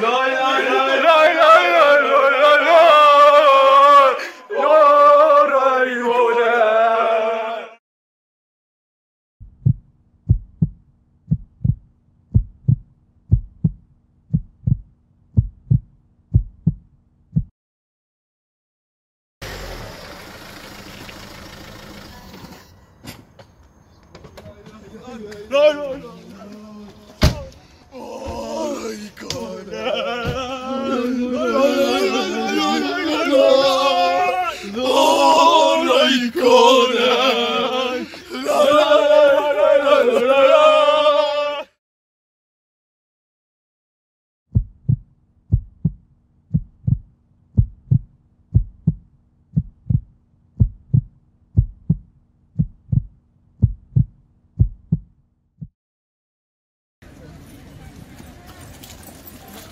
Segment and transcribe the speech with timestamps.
[0.00, 0.39] LOL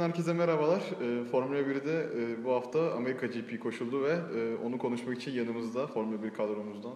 [0.00, 0.80] herkese merhabalar.
[0.80, 5.86] E, Formula 1'de e, bu hafta Amerika GP koşuldu ve e, onu konuşmak için yanımızda
[5.86, 6.94] Formula 1 kadromuzdan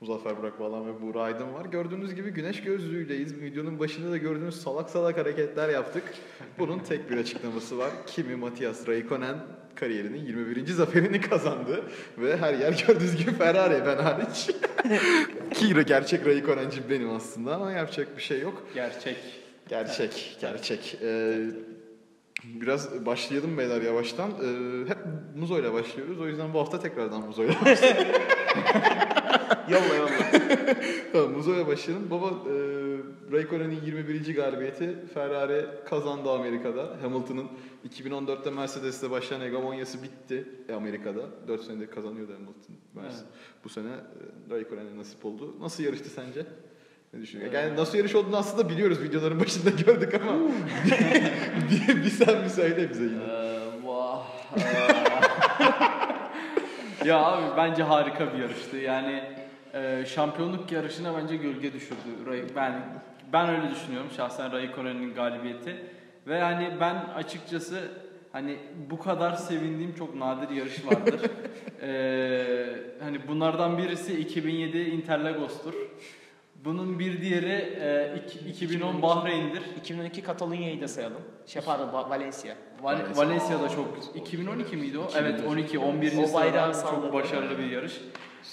[0.00, 1.64] Muzaffer Burak Bağlan ve Buğra Aydın var.
[1.64, 3.40] Gördüğünüz gibi güneş gözlüğüyleyiz.
[3.40, 6.02] Videonun başında da gördüğünüz salak salak hareketler yaptık.
[6.58, 7.90] Bunun tek bir açıklaması var.
[8.06, 9.36] Kimi Matias Raikkonen
[9.74, 10.66] kariyerinin 21.
[10.66, 11.84] zaferini kazandı.
[12.18, 14.50] Ve her yer gördüğünüz gibi Ferrari ben hariç.
[15.54, 18.66] Ki gerçek Raikkonen'cim benim aslında ama yapacak bir şey yok.
[18.74, 19.16] Gerçek.
[19.68, 20.98] Gerçek, gerçek.
[21.02, 21.46] Ee,
[22.44, 24.30] biraz başlayalım beyler yavaştan.
[24.30, 24.98] Ee, hep
[25.36, 26.20] Muzo ile başlıyoruz.
[26.20, 27.52] O yüzden bu hafta tekrardan Muzo ile
[29.68, 30.10] Yolla yolla.
[31.12, 32.10] Tamam Muzo ile başlayalım.
[32.10, 32.54] Baba, e,
[33.32, 34.34] Raikkonen'in 21.
[34.34, 36.96] galibiyeti Ferrari kazandı Amerika'da.
[37.02, 37.46] Hamilton'ın
[37.88, 41.48] 2014'te Mercedes'te başlayan hegemonyası bitti Amerika'da.
[41.48, 42.76] 4 senedir kazanıyordu Hamilton.
[42.94, 43.20] Mercedes.
[43.20, 43.64] Evet.
[43.64, 45.56] Bu sene e, Raikkonen'e nasip oldu.
[45.60, 46.46] Nasıl yarıştı sence?
[47.14, 47.58] Ne düşünüyorsun?
[47.58, 49.02] Yani nasıl yarış olduğunu aslında biliyoruz.
[49.02, 50.32] Videoların başında gördük ama
[51.70, 53.22] bir, bir sen bir söyle bize yine.
[53.24, 53.50] Ee.
[54.56, 54.60] Ee,
[57.08, 58.76] ya abi bence harika bir yarıştı.
[58.76, 59.24] Yani
[59.74, 62.46] e, şampiyonluk yarışına bence gölge düşürdü.
[62.56, 65.76] Ben ben öyle düşünüyorum şahsen Raikkonen'in galibiyeti.
[66.26, 67.88] Ve yani ben açıkçası
[68.32, 68.56] hani
[68.90, 71.20] bu kadar sevindiğim çok nadir yarış vardır.
[71.82, 72.66] Ee,
[73.02, 75.74] hani bunlardan birisi 2007 Interlagos'tur.
[76.64, 79.62] Bunun bir diğeri e, iki- 2010 Bahreyn'dir.
[79.80, 81.22] 2012 Katalonya'yı da sayalım.
[81.46, 82.54] Şey pardon Va- Valencia.
[82.82, 85.08] Val- Valencia'da çok 2012 miydi o?
[85.18, 86.12] Evet 12 11.
[86.30, 88.00] O bayrağı sırada çok başarılı bir yarış.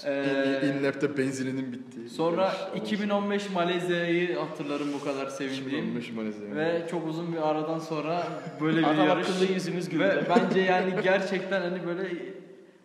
[0.06, 2.10] Ee, inlep'te benzininin bittiği.
[2.10, 5.68] sonra 2015 Malezya'yı hatırlarım bu kadar sevindiğim.
[5.68, 6.56] 2015 Malezya.
[6.56, 8.24] Ve çok uzun bir aradan sonra
[8.62, 9.28] böyle bir Adam yarış.
[9.30, 10.04] akıllı yüzümüz güldü.
[10.04, 12.10] Ve bence yani gerçekten hani böyle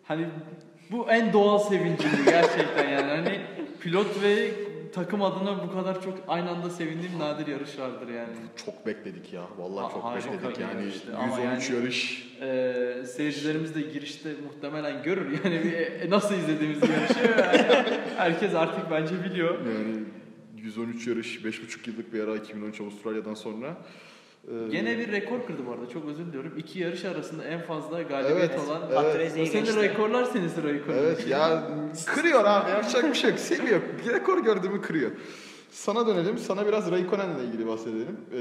[0.04, 0.26] hani
[0.90, 3.10] bu en doğal sevincimdi gerçekten yani.
[3.10, 3.40] Hani
[3.80, 4.50] pilot ve
[4.92, 8.34] takım adına bu kadar çok aynı anda sevindiğim nadir yarışlardır yani.
[8.66, 9.42] Çok bekledik ya.
[9.58, 11.16] Vallahi Ha- çok harika bekledik yani.
[11.16, 12.32] ama 113 yani- yarış.
[12.40, 17.84] Ee, seyircilerimiz de girişte muhtemelen görür yani bir, e, nasıl izlediğimizi yarışı Yani
[18.16, 19.58] herkes artık bence biliyor.
[19.58, 19.96] Yani
[20.56, 23.76] 113 yarış, 5,5 yıllık bir ara 2013 Avustralya'dan sonra.
[24.48, 26.52] Ee, Gene bir rekor kırdı bu arada çok özür diliyorum.
[26.58, 28.94] İki yarış arasında en fazla galibiyet Evet, olan evet.
[28.94, 29.82] Patrese O senin geçti.
[29.82, 30.98] rekorlar senin rekorun.
[30.98, 31.70] Evet ya
[32.06, 33.38] kırıyor abi yapacak bir şey yok.
[33.38, 33.80] Seviyor.
[34.06, 35.10] Bir rekor gördüğümü kırıyor.
[35.70, 36.38] Sana dönelim.
[36.38, 38.16] Sana biraz Raikkonen'le ilgili bahsedelim.
[38.32, 38.38] Ee,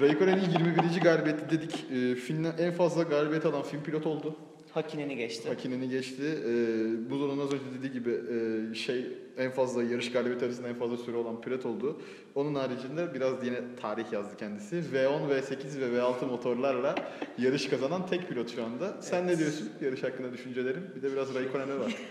[0.00, 1.00] Raikkonen'in 21.
[1.02, 1.86] galibiyeti dedik.
[1.90, 4.36] Ee, Fin'le en fazla galibiyet alan Fin pilot oldu.
[4.72, 5.48] Hakinen'i geçti.
[5.48, 6.22] Hakinen'i geçti.
[6.22, 9.06] Ee, Buzo'nun az önce dediği gibi e, şey
[9.38, 12.00] en fazla yarış galibiyeti arasında en fazla süre olan pilot oldu.
[12.34, 14.76] Onun haricinde biraz yine tarih yazdı kendisi.
[14.76, 16.94] V10, V8 ve V6 motorlarla
[17.38, 19.02] yarış kazanan tek pilot şu anda.
[19.02, 20.94] Sen ne diyorsun yarış hakkında düşüncelerin?
[20.96, 21.96] Bir de biraz Raikkonen'e var.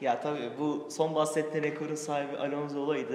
[0.00, 3.14] Ya tabii bu son bahsettiğin rekorun sahibi Alonso olaydı.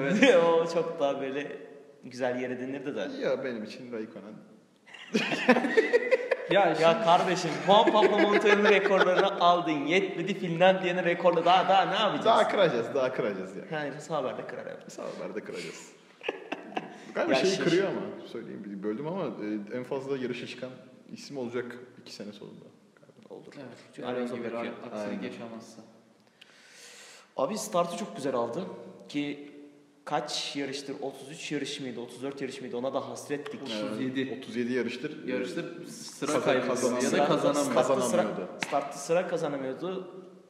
[0.00, 0.36] evet.
[0.44, 1.56] o çok daha böyle
[2.04, 3.08] güzel yere denirdi de.
[3.22, 4.34] ya benim için Raikkonen.
[6.50, 9.86] Ya, Ya kardeşim Juan Pablo Montoya'nın rekorlarını aldın.
[9.86, 11.44] Yetmedi Finlandiya'nın rekorları.
[11.44, 12.24] Daha daha ne yapacağız?
[12.24, 13.64] Daha kıracağız, daha kıracağız ya.
[13.72, 14.92] Yani Sauber de kırar evet.
[14.92, 15.92] Sağlarda kıracağız.
[17.14, 20.70] Galiba şeyi şey- kırıyor ama söyleyeyim bir böldüm ama e, en fazla yarışa çıkan
[21.12, 22.64] isim olacak iki sene sonunda.
[23.30, 23.52] Olur.
[23.56, 23.78] Evet.
[23.96, 25.22] Çünkü Alonso aksilik Aynen.
[25.22, 25.82] yaşamazsa.
[27.36, 28.64] Abi startı çok güzel aldı
[29.08, 29.53] ki
[30.04, 30.96] kaç yarıştır?
[31.02, 32.00] 33 yarış mıydı?
[32.00, 32.76] 34 yarış mıydı?
[32.76, 33.62] Ona da hasrettik.
[33.62, 34.38] 37.
[34.42, 35.26] 37 yarıştır.
[35.28, 37.64] Yarıştır sıra Kazan- kaybediyor kazanan- ya da Startta- kazanamıyor.
[37.64, 38.48] startta sıra- Kazanamıyordu.
[38.66, 40.08] Startta sıra kazanamıyordu.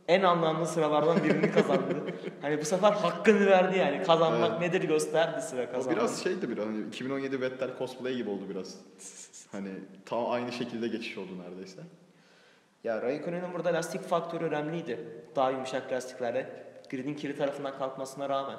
[0.09, 1.97] En anlamlı sıralardan birini kazandı.
[2.43, 4.03] hani bu sefer hakkını verdi yani.
[4.03, 4.61] Kazanmak Evet.
[4.61, 5.97] nedir gösterdi sıra O kazanmak.
[5.97, 8.75] biraz şeydi biraz hani 2017 Vettel cosplay gibi oldu biraz.
[9.53, 9.69] Hani
[10.07, 11.81] tam aynı şekilde geçiş oldu neredeyse.
[12.85, 14.99] Ya Raikkonen'in burada lastik faktörü önemliydi.
[15.37, 16.65] Daha yumuşak lastiklerle.
[16.91, 18.57] Grid'in kiri tarafından kalkmasına rağmen.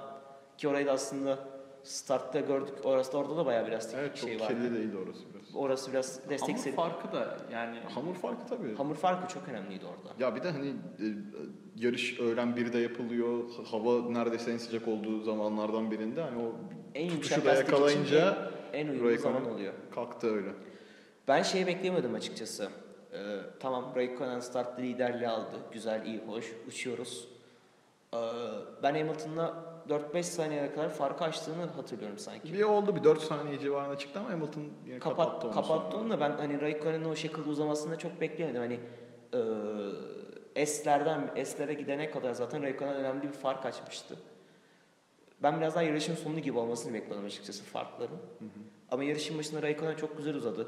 [0.58, 1.40] Ki orayı da aslında
[1.84, 2.74] startta gördük.
[2.84, 4.48] Orası da orada da bayağı bir lastik Evet çok şey var.
[4.48, 5.56] kirli değildi orası biraz.
[5.56, 8.76] Orası biraz destek Hamur farkı da yani Hamur farkı tabii.
[8.76, 10.24] Hamur farkı çok önemliydi orada.
[10.24, 11.06] Ya bir de hani e,
[11.76, 13.44] yarış öğlen 1'de yapılıyor.
[13.72, 16.52] Hava neredeyse en sıcak olduğu zamanlardan birinde hani o
[16.96, 19.74] En tutuşu da yakalayınca en, en Raikkonen zaman oluyor.
[19.96, 20.50] kalktı öyle.
[21.28, 22.70] Ben şeyi beklemiyordum açıkçası.
[23.14, 23.18] Ee,
[23.60, 25.56] tamam Raikkonen start liderliği aldı.
[25.72, 26.54] Güzel, iyi, hoş.
[26.68, 27.28] Uçuyoruz.
[28.14, 28.18] Ee,
[28.84, 32.54] ben Hamilton'la 4-5 saniyeye kadar farkı açtığını hatırlıyorum sanki.
[32.54, 35.54] Bir oldu bir 4 saniye civarına çıktı ama Hamilton yine kapattı Kapat, onu.
[35.54, 36.04] kapattı sonra.
[36.04, 38.62] onu da ben hani Raikkonen'in o şekilde uzamasını da çok beklemedim.
[38.62, 38.80] Hani
[40.56, 44.16] e, S'lerden S'lere gidene kadar zaten Raikkonen önemli bir fark açmıştı.
[45.44, 48.18] Ben biraz daha yarışın sonu gibi olmasını bekliyordum açıkçası farkların.
[48.92, 50.68] Ama yarışın başında Raikkonen çok güzel uzadı.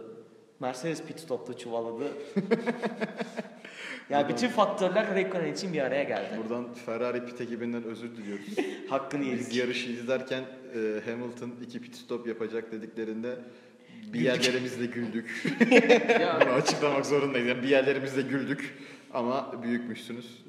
[0.60, 2.04] Mercedes pit stopta çuvalladı.
[4.10, 6.30] ya bütün faktörler Raikkonen için bir araya geldi.
[6.44, 8.46] Buradan Ferrari pit ekibinden özür diliyoruz.
[8.90, 9.56] Hakkını Biz yedik.
[9.56, 10.44] yarışı izlerken
[10.76, 13.36] e, Hamilton iki pit stop yapacak dediklerinde
[14.14, 15.44] bir yerlerimizle güldük.
[16.42, 17.48] Bunu açıklamak zorundayız.
[17.48, 18.78] Yani bir yerlerimizle güldük
[19.14, 20.46] ama büyükmüşsünüz.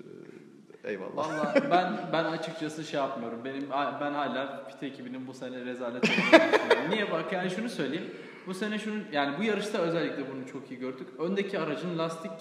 [0.85, 1.17] E, Eyvallah.
[1.17, 3.45] Valla ben ben açıkçası şey yapmıyorum.
[3.45, 3.71] Benim
[4.01, 6.91] ben hala pit ekibinin bu sene rezalet olduğunu düşünüyorum.
[6.91, 8.11] Niye bak yani şunu söyleyeyim.
[8.49, 11.09] Bu sene şunu yani bu yarışta özellikle bunu çok iyi gördük.
[11.19, 12.33] Öndeki aracın lastik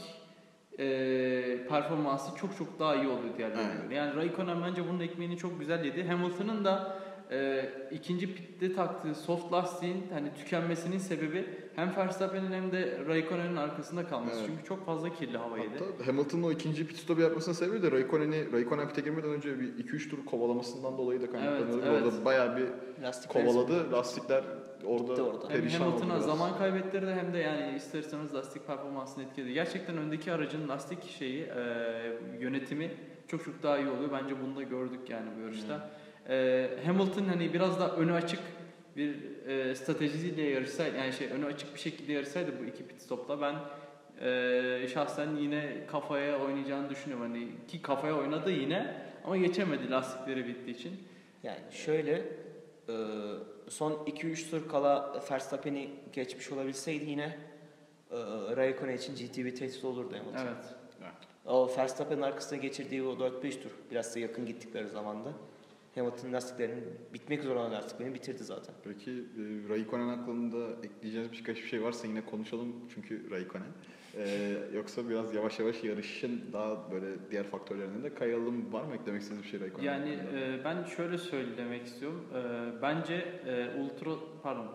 [0.79, 0.87] e,
[1.69, 3.95] performansı çok çok daha iyi oluyor diğerlerine göre.
[3.95, 6.07] Yani Raikkonen bence bunun ekmeğini çok güzel yedi.
[6.07, 6.99] Hamilton'ın da
[7.31, 11.45] e, ikinci pitte taktığı soft lastiğin hani tükenmesinin sebebi
[11.75, 14.39] hem Verstappen'in hem de Raikkonen'in arkasında kalması.
[14.39, 14.49] Evet.
[14.49, 15.79] Çünkü çok fazla kirli hava yedi.
[15.79, 19.85] Hatta Hamilton'ın o ikinci pit stop yapmasının sebebi de Raikkonen'i Raikkonen pit'e girmeden önce bir
[19.85, 21.81] 2-3 tur kovalamasından dolayı da kaynaklanıyordu.
[21.85, 22.13] Evet, evet.
[22.13, 22.67] Orada bayağı bir
[23.03, 23.91] Lastik kovaladı.
[23.91, 24.43] Lastikler
[24.85, 25.49] orada, Gitti orada.
[25.49, 29.53] Hem Hamilton'a zaman kaybettirdi hem de yani isterseniz lastik performansını etkiledi.
[29.53, 31.61] Gerçekten öndeki aracın lastik şeyi e,
[32.39, 32.91] yönetimi
[33.27, 34.11] çok çok daha iyi oluyor.
[34.11, 35.89] Bence bunu da gördük yani bu yarışta.
[36.29, 38.39] E, Hamilton hani biraz daha önü açık
[38.95, 39.15] bir
[39.47, 43.55] e, stratejiyle yarışsaydı yani şey önü açık bir şekilde yarışsaydı bu iki pit stopla ben
[44.27, 47.31] e, şahsen yine kafaya oynayacağını düşünüyorum.
[47.31, 48.93] Hani ki kafaya oynadı yine
[49.25, 50.93] ama geçemedi lastikleri bittiği için.
[51.43, 52.13] Yani şöyle
[52.89, 52.95] e,
[53.69, 57.37] son 2-3 tur kala Verstappen'i geçmiş olabilseydi yine
[58.11, 58.17] e,
[58.55, 60.45] Raikkonen için ciddi bir tehdit olurdu Hamilton.
[60.47, 60.75] Evet.
[61.45, 65.29] O Verstappen'in arkasına geçirdiği o 4-5 tur biraz da yakın gittikleri zamanda
[65.97, 68.75] Hamilton'ın lastiklerinin bitmek üzere olan lastiklerini bitirdi zaten.
[68.83, 73.67] Peki e, Raikkonen hakkında ekleyeceğiniz birkaç bir şey varsa yine konuşalım çünkü Raikkonen.
[74.17, 78.73] E, yoksa biraz yavaş yavaş yarışın daha böyle diğer faktörlerine de kayalım.
[78.73, 82.25] Var mı eklemek istediğiniz bir şey Raikkonen Yani e, ben şöyle söylemek istiyorum.
[82.33, 83.13] E, bence
[83.47, 84.11] e, ultra
[84.43, 84.67] pardon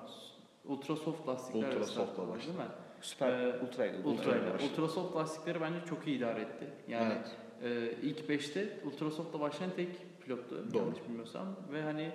[0.64, 2.56] ultra soft lastikler Ultra soft'la değil başladı.
[2.58, 2.64] mi?
[3.00, 3.96] Süper Ee, ultraydı.
[4.04, 6.66] Ultra, Ultra ile ultra soft lastikleri bence çok iyi idare etti.
[6.88, 7.14] Yani
[7.62, 9.88] e, ilk 5'te ultra soft'la başlayan tek
[10.24, 10.82] pilottu Doğru.
[10.82, 12.12] yanlış bilmiyorsam ve hani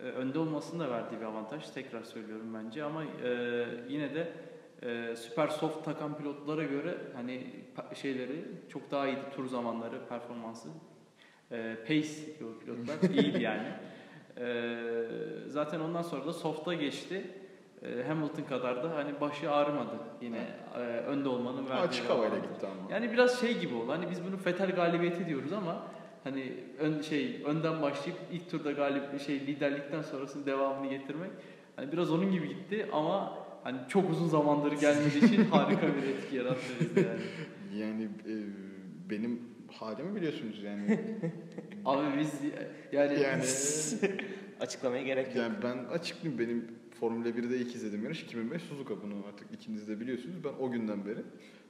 [0.00, 4.32] e, önde olmasının da verdiği bir avantaj tekrar söylüyorum bence ama e, yine de
[4.82, 7.46] e, süper soft takan pilotlara göre hani
[7.94, 10.68] şeyleri çok daha iyiydi tur zamanları performansı
[11.52, 13.68] e, pace diyor pilotlar iyiydi yani.
[14.38, 14.74] E,
[15.46, 17.26] zaten ondan sonra da soft'a geçti.
[17.82, 22.66] E, Hamilton kadar da hani başı ağrımadı yine e, önde olmanın verdiği Açık havayla gitti
[22.66, 22.92] ama.
[22.92, 23.92] Yani biraz şey gibi oldu.
[23.92, 25.82] Hani biz bunu Fetel galibiyeti diyoruz ama
[26.24, 31.30] hani ön şey önden başlayıp ilk turda galip şey liderlikten sonrasının devamını getirmek
[31.76, 36.36] hani biraz onun gibi gitti ama hani çok uzun zamandır gelmediği için harika bir etki
[36.36, 37.20] yarattı bizde yani.
[37.82, 38.34] Yani e,
[39.10, 39.40] benim
[39.72, 41.00] halimi biliyorsunuz yani.
[41.84, 42.32] Abi biz
[42.92, 43.42] yani, yani
[44.60, 45.36] Açıklamaya gerek yok.
[45.36, 46.66] yani ben açıklayayım benim
[47.00, 50.36] Formula 1'de ilk izlediğim yarış 2005 Suzuka bunu artık ikiniz de biliyorsunuz.
[50.44, 51.18] Ben o günden beri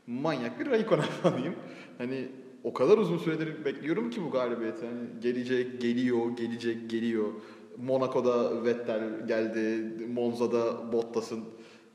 [0.06, 1.54] manyak bir Raikkonen fanıyım.
[1.98, 2.28] Hani
[2.64, 4.86] o kadar uzun süredir bekliyorum ki bu galibiyeti.
[4.86, 7.32] Hani gelecek, geliyor, gelecek, geliyor.
[7.76, 11.44] Monaco'da Vettel geldi, Monza'da Bottas'ın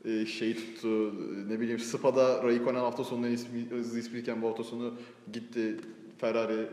[0.04, 1.14] e, şey tuttu,
[1.48, 4.94] ne bileyim Spa'da Raikkonen hafta sonunda ismi, hızlı ispiyken bu hafta sonu
[5.32, 5.76] gitti
[6.18, 6.68] Ferrari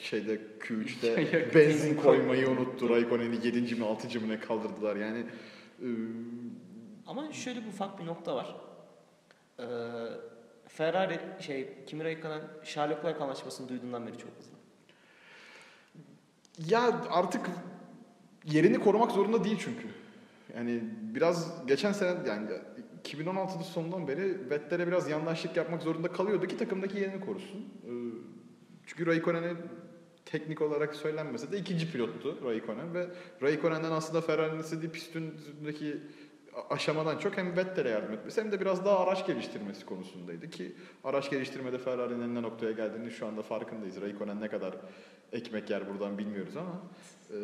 [0.00, 2.90] şeyde Q3'te Yakıt benzin koymayı unuttu.
[2.90, 3.74] Raikkonen'i 7.
[3.74, 4.20] mi 6.
[4.20, 5.24] mı ne kaldırdılar yani.
[7.06, 8.56] Ama şöyle bir ufak bir nokta var.
[9.58, 9.64] Ee,
[10.76, 14.56] Ferrari şey Kimi Raikkonen Charles Leclerc anlaşmasını duyduğundan beri çok hızlı.
[16.72, 17.46] Ya artık
[18.44, 19.86] yerini korumak zorunda değil çünkü.
[20.56, 20.82] Yani
[21.14, 22.48] biraz geçen sene yani
[23.04, 27.58] 2016'ın sonundan beri Vettel'e biraz yandaşlık yapmak zorunda kalıyordu ki takımdaki yerini korusun.
[27.84, 27.90] Ee,
[28.86, 29.52] Çünkü Raikkonen'e
[30.24, 33.06] teknik olarak söylenmese de ikinci pilottu Raikkonen ve
[33.42, 35.96] Raikkonen'den aslında Ferrari'nin istediği pistindeki
[36.70, 40.72] aşamadan çok hem Vettel'e yardım etmesi hem de biraz daha araç geliştirmesi konusundaydı ki
[41.04, 44.00] araç geliştirmede Ferrari'nin ne noktaya geldiğini şu anda farkındayız.
[44.00, 44.74] Raikkonen ne kadar
[45.32, 46.72] ekmek yer buradan bilmiyoruz ama
[47.30, 47.36] e,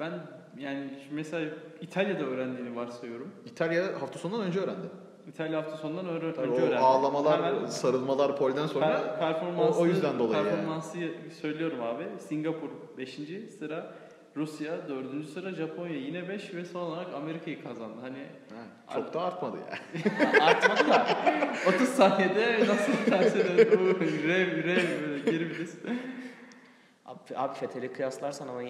[0.00, 0.12] Ben
[0.58, 3.30] yani mesela İtalya'da öğrendiğini varsayıyorum.
[3.46, 4.86] İtalya hafta sonundan önce öğrendi.
[5.28, 6.76] İtalya hafta sonundan öğre- Tabii önce o öğrendi.
[6.84, 10.48] ağlamalar, Hemen sarılmalar polden sonra per- performansı, o- o yüzden dolayı yani.
[10.48, 10.98] performansı
[11.40, 12.04] söylüyorum abi.
[12.18, 13.50] Singapur 5.
[13.58, 13.94] sıra,
[14.36, 15.28] Rusya 4.
[15.28, 17.96] sıra, Japonya yine 5 ve son olarak Amerika'yı kazandı.
[18.00, 18.26] Hani
[18.86, 19.78] ha, çok da artmadı ya.
[20.46, 21.06] Artmadı da
[21.68, 23.78] 30 saniyede nasıl terse döndü?
[23.80, 25.74] Bu rev rev böyle geri vites.
[27.06, 28.62] abi, abi Vettel'e kıyaslarsan ama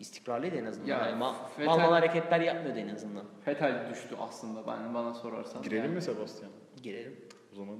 [0.00, 0.88] istikrarlıydı en azından.
[0.88, 3.24] Ya, yani ma- Vettel- mal mal hareketler yapmıyordu en azından.
[3.44, 5.62] Fetal düştü aslında ben bana sorarsan.
[5.62, 6.50] Girelim Yani mi Sebastian?
[6.82, 7.16] Girelim.
[7.52, 7.76] O zaman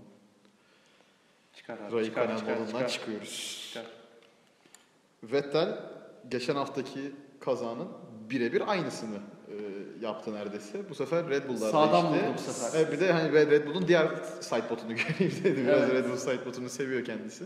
[1.55, 1.93] Çıkar abi.
[1.97, 2.89] Raikkonen çıkar, çıkar, çıkar.
[2.89, 3.67] çıkıyoruz.
[3.75, 3.87] Çıkar.
[5.23, 5.79] Vettel
[6.29, 7.13] geçen haftaki
[7.51, 7.89] kazanın
[8.31, 9.17] birebir aynısını
[9.49, 9.55] e,
[10.01, 10.79] yaptı neredeyse.
[10.91, 12.29] Bu sefer Red Bull'lar Sağdan değişti.
[12.29, 12.81] vurdu bu sefer.
[12.81, 14.09] Evet, bir de hani Red Red Bull'un diğer
[14.41, 15.65] sidebot'unu göreyim dedi.
[15.67, 15.93] Biraz Evet.
[15.95, 17.45] Red Bull sidebot'unu seviyor kendisi.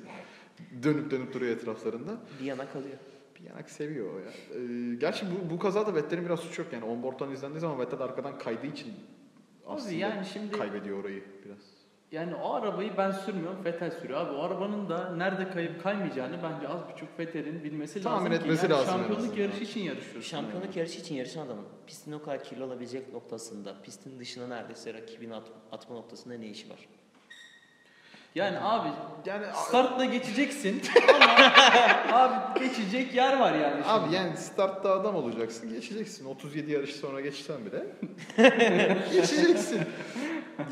[0.82, 2.12] Dönüp dönüp duruyor etraflarında.
[2.40, 2.96] Bir yana kalıyor.
[3.40, 4.24] Bir yanak seviyor o ya.
[4.60, 6.84] Ee, gerçi bu, bu kazada Vettel'in biraz suçu yok yani.
[6.84, 8.92] Onboard'dan izlendiği zaman Vettel arkadan kaydığı için
[9.66, 11.58] aslında yani şimdi- kaybediyor orayı biraz.
[12.12, 14.20] Yani o arabayı ben sürmüyorum, Vettel sürüyor.
[14.20, 18.66] Abi o arabanın da nerede kayıp kaymayacağını bence az buçuk Vettel'in bilmesi Tahmin lazım etmesi
[18.66, 18.72] ki.
[18.72, 20.20] Yani lazım Şampiyonluk yarışı için yarışıyorsun.
[20.30, 25.34] Şampiyonluk yarışı için yarışan adamın pistin o kadar kirli olabilecek noktasında, pistin dışına neredeyse rakibini
[25.34, 26.78] at- atma noktasında ne işi var?
[28.34, 28.88] Yani abi
[29.26, 30.82] Yani startla geçeceksin
[32.12, 32.22] ama
[32.54, 33.84] abi geçecek yer var yani.
[33.84, 34.16] Abi şimdi.
[34.16, 36.24] yani startta adam olacaksın, geçeceksin.
[36.24, 37.86] 37 yarış sonra geçsen bile
[39.12, 39.80] geçeceksin.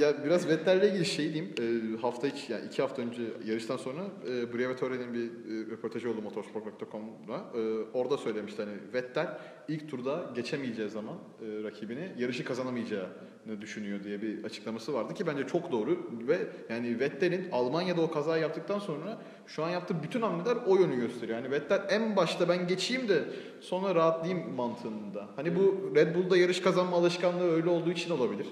[0.00, 1.54] Ya biraz Vettel'le ilgili şey diyeyim.
[1.60, 6.22] Ee, hafta içi, yani iki hafta önce yarıştan sonra e, Briatore'nin bir e, röportajı oldu
[6.22, 7.58] motorsport.com'da.
[7.58, 7.60] E,
[7.92, 14.44] orada söylemişti hani Vettel ilk turda geçemeyeceği zaman e, rakibini yarışı kazanamayacağını düşünüyor diye bir
[14.44, 19.64] açıklaması vardı ki bence çok doğru ve yani Vettel'in Almanya'da o kazayı yaptıktan sonra şu
[19.64, 21.38] an yaptığı bütün hamleler o yönü gösteriyor.
[21.38, 23.24] Yani Vettel en başta ben geçeyim de
[23.60, 25.28] sonra rahatlayayım mantığında.
[25.36, 28.46] Hani bu Red Bull'da yarış kazanma alışkanlığı öyle olduğu için olabilir.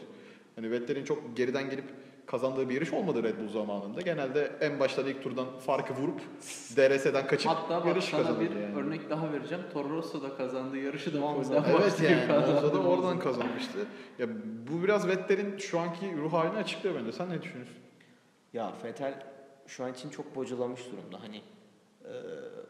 [0.56, 1.84] Hani Vettel'in çok geriden gelip
[2.26, 4.00] kazandığı bir yarış olmadı Red Bull zamanında.
[4.00, 6.20] Genelde en başta ilk turdan farkı vurup
[6.76, 8.76] DRS'den kaçıp Hatta bak yarış kazandı bir yani.
[8.76, 9.64] örnek daha vereceğim.
[9.72, 11.54] Toro Rosso da kazandığı yarışı da Monza.
[11.54, 11.70] Monza.
[11.70, 13.78] Evet yani Monza'da oradan kazanmıştı.
[14.18, 14.26] Ya
[14.70, 17.12] bu biraz Vettel'in şu anki ruh halini açıklıyor bence.
[17.12, 17.76] Sen ne düşünüyorsun?
[18.52, 19.26] Ya Vettel
[19.66, 21.20] şu an için çok bocalamış durumda.
[21.22, 21.36] Hani
[22.04, 22.12] e,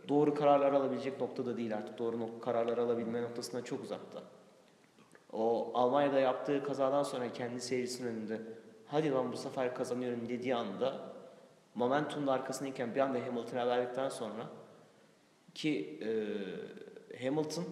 [0.08, 1.98] doğru kararlar alabilecek noktada değil artık.
[1.98, 4.22] Doğru nok- kararlar alabilme noktasına çok uzakta.
[5.32, 8.40] O Almanya'da yaptığı kazadan sonra kendi seyircisinin önünde
[8.86, 11.12] hadi lan bu sefer kazanıyorum dediği anda
[11.74, 14.46] momentumda arkasındayken bir anda Hamilton'a verdikten sonra
[15.54, 17.64] ki e, Hamilton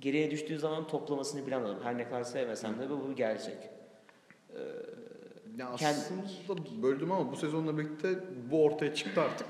[0.00, 1.80] geriye düştüğü zaman toplamasını bilen adam.
[1.82, 3.58] Her ne kadar sevmesem de bu, bu gerçek.
[5.56, 6.22] Ya Kend- aslında
[6.82, 8.08] böldüm ama bu sezonla birlikte
[8.50, 9.46] bu ortaya çıktı artık.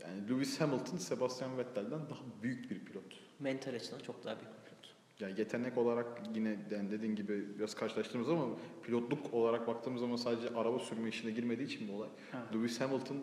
[0.00, 3.04] Yani Lewis Hamilton Sebastian Vettel'den daha büyük bir pilot.
[3.38, 4.77] Mental açıdan çok daha büyük bir pilot.
[5.20, 8.44] Yani yetenek olarak yine yani dediğin gibi biraz karşılaştığımız ama
[8.82, 12.08] pilotluk olarak baktığımız zaman sadece araba sürme işine girmediği için bu olay.
[12.34, 12.54] Evet.
[12.54, 13.16] Lewis Hamilton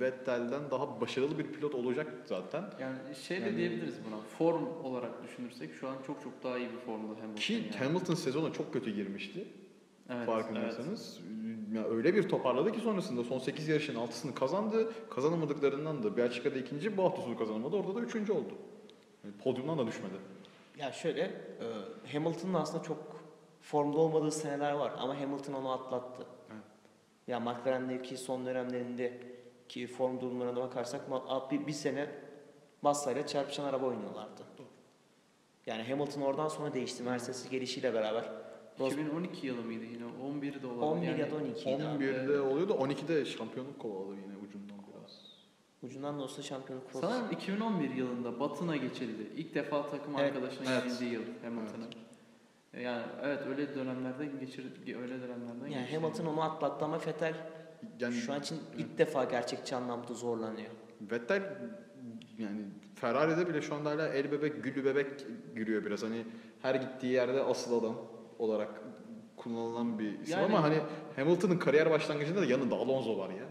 [0.00, 2.64] Vettel'den daha başarılı bir pilot olacak zaten.
[2.80, 4.20] Yani şey de Yani- diyebiliriz buna.
[4.20, 7.34] Form olarak düşünürsek şu an çok çok daha iyi bir formda Hamilton.
[7.34, 7.76] Ki yani.
[7.86, 9.44] Hamilton sezona çok kötü girmişti.
[10.10, 11.20] evet, farkındaysanız.
[11.74, 14.92] Ya öyle bir toparladı ki sonrasında son 8 yarışın 6'sını kazandı.
[15.10, 17.76] Kazanamadıklarından da Belçika'da ikinci, bu hafta sonu kazanamadı.
[17.76, 18.54] Orada da üçüncü oldu.
[19.24, 20.14] Yani podyumdan da düşmedi.
[20.80, 23.20] Ya şöyle, e, Hamilton'ın aslında çok
[23.60, 26.26] formda olmadığı seneler var ama Hamilton onu atlattı.
[26.52, 26.62] Evet.
[27.26, 29.20] Ya McLaren'deki son dönemlerinde
[29.68, 31.00] ki form durumlarına bakarsak
[31.50, 32.10] bir, bir sene
[32.82, 34.42] Massa ile çarpışan araba oynuyorlardı.
[35.66, 37.02] Yani Hamilton oradan sonra değişti.
[37.02, 38.24] Mercedes'in gelişiyle beraber.
[38.78, 40.04] Ros- 2012 yılı mıydı yine?
[40.04, 40.82] 11'de olabilir.
[40.82, 41.20] 11 yani.
[41.20, 42.04] ya da 12 'ydi abi.
[42.04, 42.72] 11'de oluyordu.
[42.72, 44.69] 12'de şampiyonluk kovaladı yine ucundan biraz.
[45.82, 47.12] Ucundan da olsa şampiyonluk kovası.
[47.14, 49.30] Sanırım 2011 yılında Batın'a geçildi.
[49.36, 50.84] İlk defa takım Evet, arkadaşına evet.
[50.84, 51.88] yenildiği yıl Hamilton'ın.
[52.82, 54.64] Yani evet öyle dönemlerden geçir
[55.02, 55.94] öyle dönemlerden Yani.
[55.94, 57.34] Hamilton onu atlattı ama Vettel
[58.00, 60.70] Yani şu an için ilk defa gerçekçi anlamda zorlanıyor.
[61.00, 61.42] Vettel
[62.38, 62.60] yani
[62.94, 65.06] Ferrari'de bile şu anda hala el bebek, güllü bebek
[65.56, 66.02] giriyor biraz.
[66.02, 66.24] Hani
[66.62, 67.96] her gittiği yerde asıl adam.
[68.38, 68.80] olarak
[69.36, 70.78] kullanılan bir isim Yani- ama hani
[71.16, 73.44] Hamilton'ın kariyer başlangıcında da yanında Alonso var ya.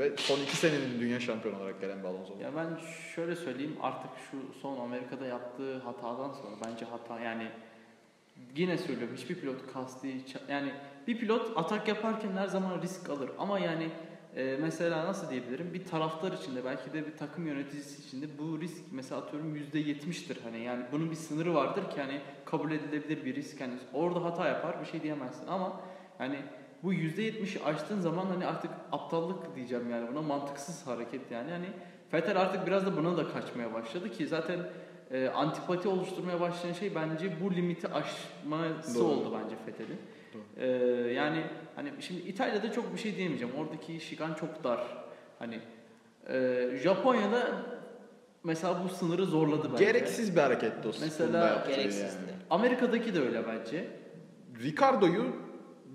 [0.00, 2.34] Yani ve son iki senenin dünya şampiyonu olarak gelen bir Alonso.
[2.42, 2.78] Ya ben
[3.14, 7.48] şöyle söyleyeyim artık şu son Amerika'da yaptığı hatadan sonra bence hata yani
[8.56, 10.72] yine söylüyorum hiçbir pilot kasti ça- yani
[11.06, 13.30] bir pilot atak yaparken her zaman risk alır.
[13.38, 13.88] Ama yani
[14.36, 15.74] e, mesela nasıl diyebilirim?
[15.74, 20.60] Bir taraftar içinde belki de bir takım yöneticisi içinde bu risk mesela atıyorum %70'tir hani
[20.64, 23.60] yani bunun bir sınırı vardır ki hani kabul edilebilir bir risk.
[23.60, 25.46] Hani orada hata yapar bir şey diyemezsin.
[25.46, 25.80] Ama
[26.20, 26.38] yani
[26.82, 31.66] bu %70'i aştığın zaman hani artık aptallık diyeceğim yani buna mantıksız hareket yani hani
[32.12, 34.58] Vettel artık biraz da buna da kaçmaya başladı ki zaten
[35.10, 39.04] e, antipati oluşturmaya başlayan şey bence bu limiti aşması Doğru.
[39.04, 39.98] oldu bence Vettel'in.
[40.56, 40.66] E,
[41.12, 41.44] yani
[41.76, 43.54] hani şimdi İtalya'da çok bir şey diyemeyeceğim.
[43.54, 44.80] Oradaki şikan çok dar.
[45.38, 45.60] Hani
[46.28, 47.46] e, Japonya'da
[48.44, 49.84] mesela bu sınırı zorladı bence.
[49.84, 51.04] Gereksiz bir hareket dostum.
[51.04, 52.04] Mesela Gereksizdi.
[52.30, 52.40] yani.
[52.50, 53.88] Amerika'daki de öyle bence.
[54.62, 55.49] Ricardo'yu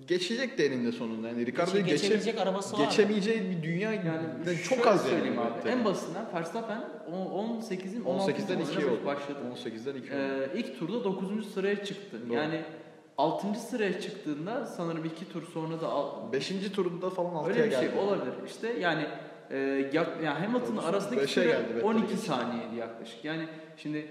[0.07, 1.27] geçecek de eninde sonunda.
[1.27, 2.85] Yani Ricardo'yu Geçe- geçe, geçebilecek arabası var.
[2.85, 5.09] geçemeyeceği bir dünya Yani yani çok az yani.
[5.09, 5.55] söyleyeyim abi.
[5.57, 5.77] Vettel'in.
[5.77, 8.31] En basitinden Verstappen o- 18'in 16.
[8.31, 9.05] 18'den 2 sıraya oldu.
[9.05, 9.37] başladı.
[9.53, 10.19] 18'den 2 oldu.
[10.55, 11.45] Ee, ilk turda 9.
[11.53, 12.17] sıraya çıktı.
[12.29, 12.37] Doğru.
[12.37, 12.61] Yani
[13.17, 13.59] 6.
[13.59, 16.69] sıraya çıktığında sanırım 2 tur sonra da al- 5.
[16.71, 17.89] turunda falan 6'ya öyle bir geldi.
[17.91, 18.33] şey olabilir.
[18.47, 19.05] İşte yani
[19.51, 19.57] e,
[19.93, 22.25] yak, yani Hamilton'ın arasındaki süre geldi, Vettel'e 12 geçti.
[22.25, 23.25] saniyeydi yaklaşık.
[23.25, 24.07] Yani şimdi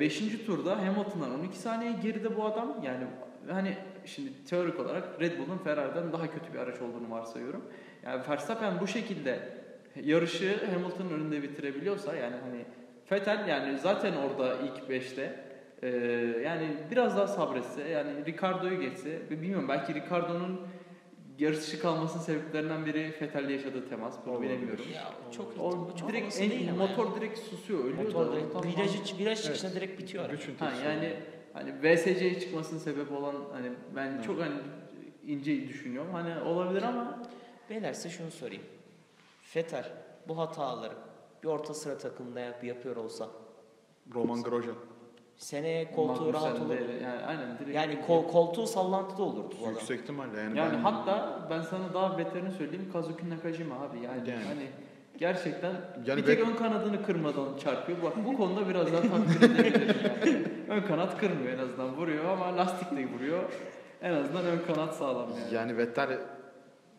[0.00, 0.44] 5.
[0.46, 2.76] turda Hamilton'dan 12 saniye geride bu adam.
[2.84, 3.04] Yani
[3.50, 7.64] hani şimdi teorik olarak Red Bull'un Ferrari'den daha kötü bir araç olduğunu varsayıyorum.
[8.04, 9.38] Yani Verstappen bu şekilde
[10.02, 12.64] yarışı Hamilton'ın önünde bitirebiliyorsa yani hani
[13.12, 15.46] Vettel yani zaten orada ilk 5'te
[15.82, 15.88] ee,
[16.44, 20.60] yani biraz daha sabretse yani Ricardo'yu geçse ve bilmiyorum belki Ricardo'nun
[21.38, 24.50] yarışı kalmasının sebeplerinden biri Vettel'le yaşadığı temas bunu Olabilir.
[24.50, 24.84] bilemiyorum.
[24.94, 27.16] Ya çok O çok direkt en, değil motor yani.
[27.20, 28.32] direkt susuyor, ölüyor Motor da.
[28.32, 30.30] direkt viraj, viraj çıkışında direkt bitiyor.
[30.30, 31.16] Güç Ha yani
[31.56, 34.24] hani VSC'ye çıkmasının sebebi olan hani ben Evet.
[34.24, 34.54] çok hani
[35.26, 36.12] ince düşünüyorum.
[36.12, 37.18] Hani olabilir ama
[37.70, 38.62] Beyler size şunu sorayım.
[39.56, 39.92] Vettel
[40.28, 40.92] bu hataları
[41.42, 43.28] bir orta sıra takımında yap- yapıyor olsa
[44.14, 44.76] Roman Grosjean.
[45.36, 47.00] seneye koltuğu rahat Magnussen olur.
[47.02, 47.74] Yani aynen direkt.
[47.76, 49.72] Yani kol, koltuğu sallantıda olurdu bu adam.
[49.74, 54.30] Yüksek ihtimalle yani, Yani ben hatta ben sana daha beterini söyleyeyim Kazuki Nakajima abi yani,
[54.30, 54.44] Yani.
[54.44, 54.68] hani
[55.18, 55.74] gerçekten
[56.06, 58.02] Yani bir tek ön kanadını kırmadan çarpıyor.
[58.02, 60.42] Bak bu konuda biraz daha takdir edebilirim yani.
[60.68, 63.42] Ön kanat kırmıyor en azından vuruyor ama lastik de vuruyor.
[64.02, 65.54] En azından ön kanat sağlam yani.
[65.54, 66.18] yani Vettel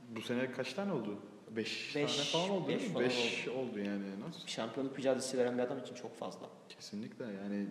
[0.10, 1.18] bu sene kaç tane oldu?
[1.56, 2.68] 5 tane Beş- falan oldu.
[2.68, 4.48] beş falan 5 oldu yani nasıl?
[4.48, 6.48] Şampiyonluk mücadelesi veren bir adam için çok fazla.
[6.70, 7.68] Kesinlikle yani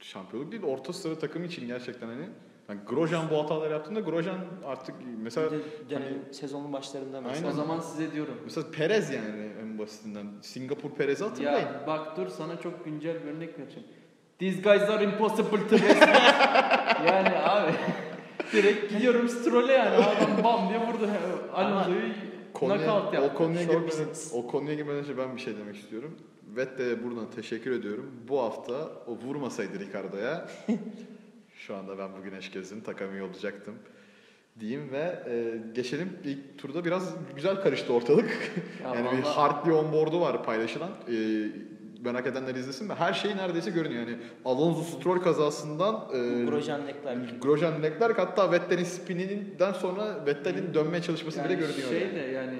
[0.00, 2.28] şampiyonluk değil orta sıra takım için gerçekten hani
[2.72, 5.56] yani Grosjean bu hataları yaptığında Grosjean artık mesela de
[5.90, 7.46] dönem sezonun başlarında mesela.
[7.46, 7.52] Aynen.
[7.52, 8.34] O zaman size diyorum.
[8.44, 11.66] mesela Perez yani en basitinden Singapur Perez'i hatırlayın.
[11.66, 13.88] Ya bak dur sana çok güncel bir örnek vereceğim.
[14.38, 15.98] These guys are impossible to race.
[17.06, 17.72] yani abi
[18.52, 21.08] direkt gidiyorum Stroll'e yani adam bam diye vurdu
[21.54, 22.00] Alonso'yu
[22.54, 23.38] Konuya, knockout o yaptı.
[23.38, 26.16] konuya Show girmeden, o konuya girmeden önce ben bir şey demek istiyorum.
[26.56, 28.10] Vettel'e buradan teşekkür ediyorum.
[28.28, 30.48] Bu hafta o vurmasaydı Ricardo'ya
[31.66, 33.74] şu anda ben bu güneş gözünü takamıyor olacaktım
[34.60, 38.30] diyeyim ve e, geçelim ilk turda biraz güzel karıştı ortalık.
[38.84, 40.90] Ya yani bir vallahi- Hartley onboard'u var paylaşılan.
[40.90, 41.14] E,
[42.04, 44.06] merak edenler izlesin ve her şey neredeyse görünüyor.
[44.06, 47.36] Yani Alonso Stroll kazasından e, Grosjean Leclerc.
[47.40, 51.88] Grosjean Leclerc hatta Vettel'in spininden sonra Vettel'in dönmeye çalışması yani bile görünüyor.
[51.88, 52.14] Şey yani.
[52.14, 52.58] de yani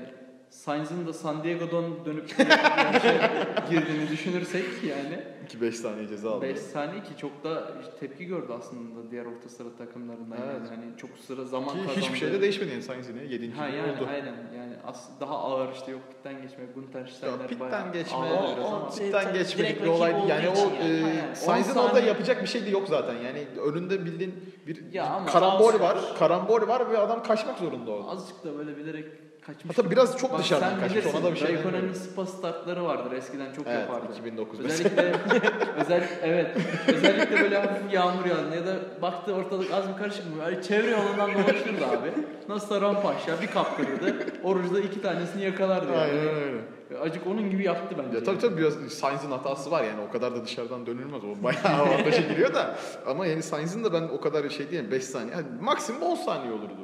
[0.52, 3.30] Sainz'ın da San Diego'dan dönüp yarışa
[3.70, 5.24] girdiğini düşünürsek yani
[5.62, 6.42] 2-5 saniye ceza aldı.
[6.42, 10.70] 5 saniye ki çok da tepki gördü aslında diğer orta sıra takımlarından yani Evet.
[10.70, 12.00] hani çok sıra zaman Ki kazandı.
[12.00, 13.50] hiçbir şey de değişmedi yani Sainz yine 7.
[13.52, 14.06] Ha yani oldu.
[14.10, 18.58] aynen yani as daha ağır işte yok pitten geçmek Gunter Steiner pitten bayağı geçme, ağır
[18.58, 20.44] o- şey- tabii geçmedik direkt bir olay rakip değil.
[20.44, 21.64] Yani o yani.
[21.74, 23.14] e, On orada yapacak bir şey de yok zaten.
[23.14, 24.34] Yani önünde bildiğin
[24.66, 25.98] bir Ya karambol var.
[26.18, 28.08] Karambol var ve adam kaçmak zorunda orada.
[28.10, 29.06] Azıcık da böyle bilerek
[29.46, 29.78] kaçmış.
[29.78, 32.84] Hatta biraz çok Bak dışarıdan sen kaçmış, bilirsin, ona da bir şey Raikkonen'in spa startları
[32.84, 34.06] vardır eskiden çok Evet, yapardı.
[34.12, 34.90] 2009 mesela.
[34.90, 35.50] Özellikle
[35.80, 36.56] özel evet
[36.88, 40.42] özellikle böyle hafif yağmur yağdı ya da baktı ortalık az bir karışık mı?
[40.42, 42.12] Yani çevre yolundan dolaşırdı abi.
[42.48, 44.14] Nasıl rampa aşağı bir kaptırırdı.
[44.44, 46.00] Oruçta iki tanesini yakalardı yani.
[46.00, 46.60] Aynen öyle.
[47.02, 48.18] Acık onun gibi yaptı bence.
[48.18, 51.22] Ya tabii tabii biraz Sainz'in hatası var yani o kadar da dışarıdan dönülmez.
[51.24, 52.76] O bayağı avantaja giriyor da.
[53.06, 55.32] Ama yani Sainz'in de ben o kadar şey diyeyim 5 saniye.
[55.36, 56.81] Yani maksimum 10 saniye olurdu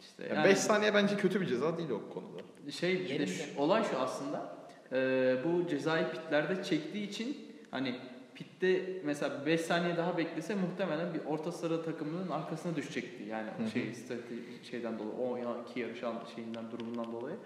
[0.00, 2.70] İşte Yani yani 5 saniye bence kötü bir ceza değil o konuda.
[2.72, 4.56] şey de şu- olay şu aslında.
[4.92, 7.36] Ee, bu cezayı pitlerde çektiği için
[7.70, 7.94] hani
[8.34, 13.24] pitte mesela 5 saniye daha beklese muhtemelen bir orta sıra takımının arkasına düşecekti.
[13.24, 13.70] Yani Hı hı.
[13.70, 16.02] şey strateji şeyden dolayı o ya iki yarış
[16.34, 17.36] şeyinden durumundan dolayı.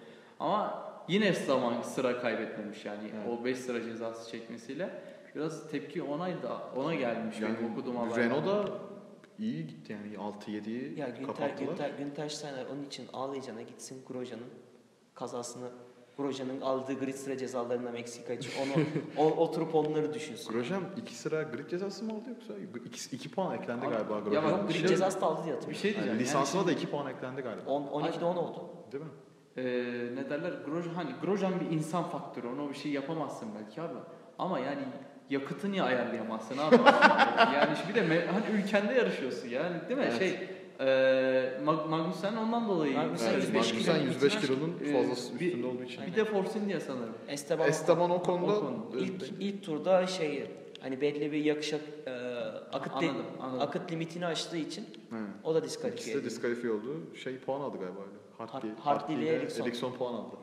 [0.41, 3.41] Ama yine zaman sıra kaybetmemiş yani Evet.
[3.41, 4.91] o 5 sıra cezası çekmesiyle.
[5.35, 8.25] Biraz tepki ona da ona gelmiş Yani benim okuduğum haberler.
[8.25, 8.65] Renault da
[9.39, 10.15] iyi gitti yani
[10.49, 11.69] 6-7'yi Ya Günter, kapattılar.
[11.71, 14.47] Günter, Günter Steiner onun için ağlayacağına gitsin Grosje'nin
[15.15, 15.69] kazasını
[16.17, 18.85] Grosje'nin aldığı grid sıra cezalarına Meksika için onu
[19.17, 20.53] o, oturup onları düşünsün.
[20.53, 22.55] Grosjean iki sıra grid cezası mı aldı yoksa
[22.87, 24.53] 2, iki puan eklendi Abi, galiba ya Grosjean'a.
[24.53, 25.81] bak, bir grid şey- cezası da aldı diye Bir hatırlıyorum.
[25.83, 26.09] şey diyeceğim.
[26.09, 27.71] Yani yani lisansına şimdi- da 2 puan eklendi galiba.
[27.71, 28.69] 10, 12'de 10 oldu.
[28.93, 29.11] Değil mi?
[29.57, 29.63] Ee,
[30.15, 30.53] ne derler?
[30.67, 32.47] Grosjean, hani Grosjean bir insan faktörü.
[32.49, 33.95] Ona bir şey yapamazsın belki abi.
[34.39, 34.83] Ama yani
[35.35, 36.77] yakıtı niye ayarlayamazsın abi?
[37.55, 40.07] yani bir de me- hani ülkende yarışıyorsun yani değil mi?
[40.11, 40.19] Evet.
[40.19, 40.49] Şey
[40.81, 40.85] e,
[41.65, 42.97] Mag- Magnussen ondan dolayı.
[42.97, 43.93] Magnussen Evet, 105 kilo.
[43.93, 46.07] Magnussen 105 Ee, kilonun fazlası bir- üstünde olduğu için.
[46.07, 47.15] Bir de Force India sanırım.
[47.29, 48.87] Esteban, Esteban Ocon'da Ocon.
[48.97, 52.11] e, ilk, ilk turda şey hani belli bir yakışık e,
[52.73, 53.61] akıt, li- Anladım, anladım.
[53.69, 55.17] akıt limitini aştığı için he.
[55.45, 56.31] o da İkisi diskalifiye de edildi.
[56.31, 57.01] diskalifiye oldu.
[57.25, 58.15] Şey puan aldı galiba öyle.
[58.39, 59.35] Hartley, Hart- Hartley ile.
[59.37, 60.37] Ericsson puan aldı.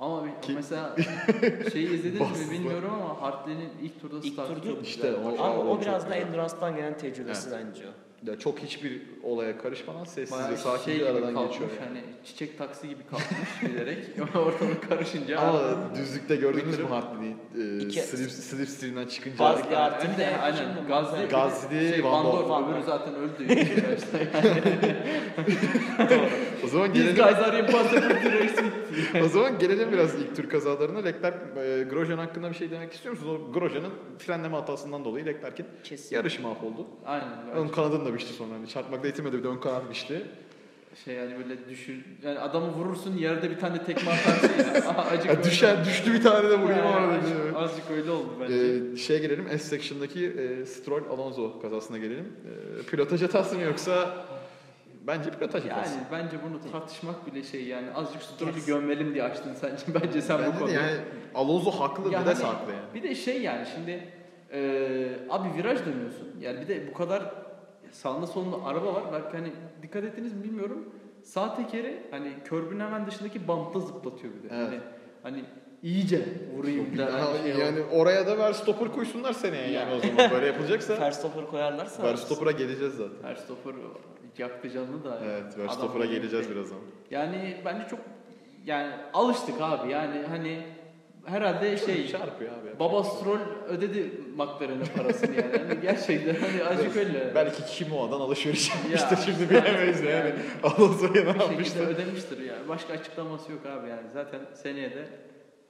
[0.00, 0.96] Ama bir- Ki- mesela
[1.72, 5.24] şeyi izlediniz mi bilmiyorum ama Hartley'nin ilk turda İlk startı turda- çok İşte güzel.
[5.24, 6.14] o- Ama o çok biraz da.
[6.14, 7.90] Endurance'dan gelen tecrübesi bence o.
[8.30, 11.70] Ya çok hiçbir olaya karışmadan sessizce sakince şey gibi aradan kalkmış geçiyor.
[11.70, 11.80] Yani.
[11.88, 13.98] hani çiçek taksi gibi kalkmış bilerek
[14.36, 15.60] ortalık karışınca Ama
[15.96, 17.36] düzlükte gördünüz mü Hartley'i?
[17.58, 19.36] E, İki- slip, slipstream'den çıkınca.
[19.38, 19.78] Gazli Harika.
[19.78, 23.46] artı Hem bir de aynen Gazli, Van- Gazli, şey, Van Van öbürü zaten öldü.
[26.64, 30.98] O zaman These gelelim, guys are impossible o zaman gelelim biraz ilk tur kazalarına.
[30.98, 33.40] Leclerc, e, Grosjean hakkında bir şey demek istiyor musunuz?
[33.48, 35.66] O Grosjean'ın frenleme hatasından dolayı Leclerc'in
[36.10, 36.86] yarışı mahvoldu.
[37.06, 37.28] Aynen.
[37.54, 38.54] Ön kanadını da biçti sonra.
[38.54, 40.22] Hani çarpmakla yetinmedi bir de ön kanat biçti.
[41.04, 44.82] Şey yani böyle düşür yani adamı vurursun yerde bir tane tekme atarsın ya.
[44.90, 47.14] Aha, acık Ya düşen, düştü bir tane de vurayım Ha, orada.
[47.18, 48.54] azıcık, azıcık öyle oldu bence.
[48.54, 52.24] Ee, şeye gelelim, S-Section'daki e, Stroll Alonso kazasına gelelim.
[52.80, 54.24] E, pilotaj hatası mı yoksa
[55.06, 55.98] bence pilotaj yani hatası.
[56.12, 58.66] bence bunu tartışmak bile şey yani azıcık Stroll'ü Yes.
[58.66, 60.74] gömmelim diye açtın sence bence sen bu Bence de konuyu.
[60.76, 60.96] yani
[61.34, 62.84] Alonso haklı, Ya bir de hani haklı yani.
[62.94, 64.08] Bir de şey yani şimdi
[64.52, 64.60] e,
[65.30, 66.28] abi viraj dönüyorsun.
[66.40, 67.34] Yani bir de bu kadar
[67.90, 69.02] sağında solunda araba var.
[69.12, 70.88] Belki hani dikkat ettiniz mi bilmiyorum.
[71.22, 74.54] Sağ tekeri hani körbün hemen dışındaki bantta zıplatıyor bir de.
[74.54, 74.68] Evet.
[74.68, 74.80] Hani,
[75.36, 75.44] hani
[75.82, 76.22] iyice
[76.56, 77.04] vurayım da.
[77.12, 80.96] Hani şey yani oraya da Verstopper koysunlar seneye yani o zaman böyle yapılacaksa.
[81.00, 83.22] Verstappen'ı koyarlarsa Verstopper'a geleceğiz zaten.
[83.22, 83.72] Verstappen
[84.38, 85.20] yaktı canını da.
[85.24, 86.78] Evet, Adam böyle- geleceğiz birazdan.
[87.10, 88.00] Yani bence çok
[88.66, 90.62] yani alıştık abi yani hani
[91.24, 92.78] herhalde şey Çarpıyor abi.
[92.80, 95.52] Baba Stroll ödedi McLaren'e parasını yani.
[95.58, 97.32] yani gerçekten hani acık öyle.
[97.34, 98.74] Belki Kimoa'dan alışveriş Ya.
[98.76, 100.32] yapmıştır şimdi bilemeyiz yani.
[100.62, 101.86] Alonso'ya ne yapmıştır?
[101.86, 102.68] ödemiştir yani.
[102.68, 104.06] Başka açıklaması yok abi yani.
[104.14, 105.08] Zaten seneye de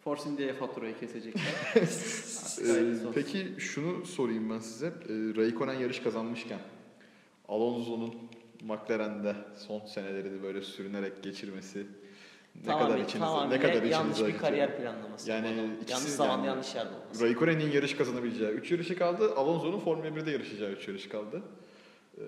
[0.05, 1.43] Force India'ya faturayı kesecekler.
[1.77, 4.87] Ee, peki şunu sorayım ben size.
[4.87, 4.93] Ee,
[5.37, 6.59] Raikkonen yarış kazanmışken
[7.49, 8.15] Alonso'nun
[8.63, 11.87] McLaren'de son senelerini böyle sürünerek geçirmesi
[12.55, 14.41] ne kadar tamamen, içinize tamamen ne kadar yanlış içinize bir acıtıyor?
[14.41, 15.31] kariyer planlaması.
[15.31, 15.49] Yani
[15.83, 17.25] ikisi yanlış zamanda yani- yanlış yerde olması.
[17.25, 19.35] Raikkonen'in yarış kazanabileceği 3 yarışı kaldı.
[19.37, 21.43] Alonso'nun Formula 1'de yarışacağı 3 yarış kaldı.
[22.19, 22.23] Ee,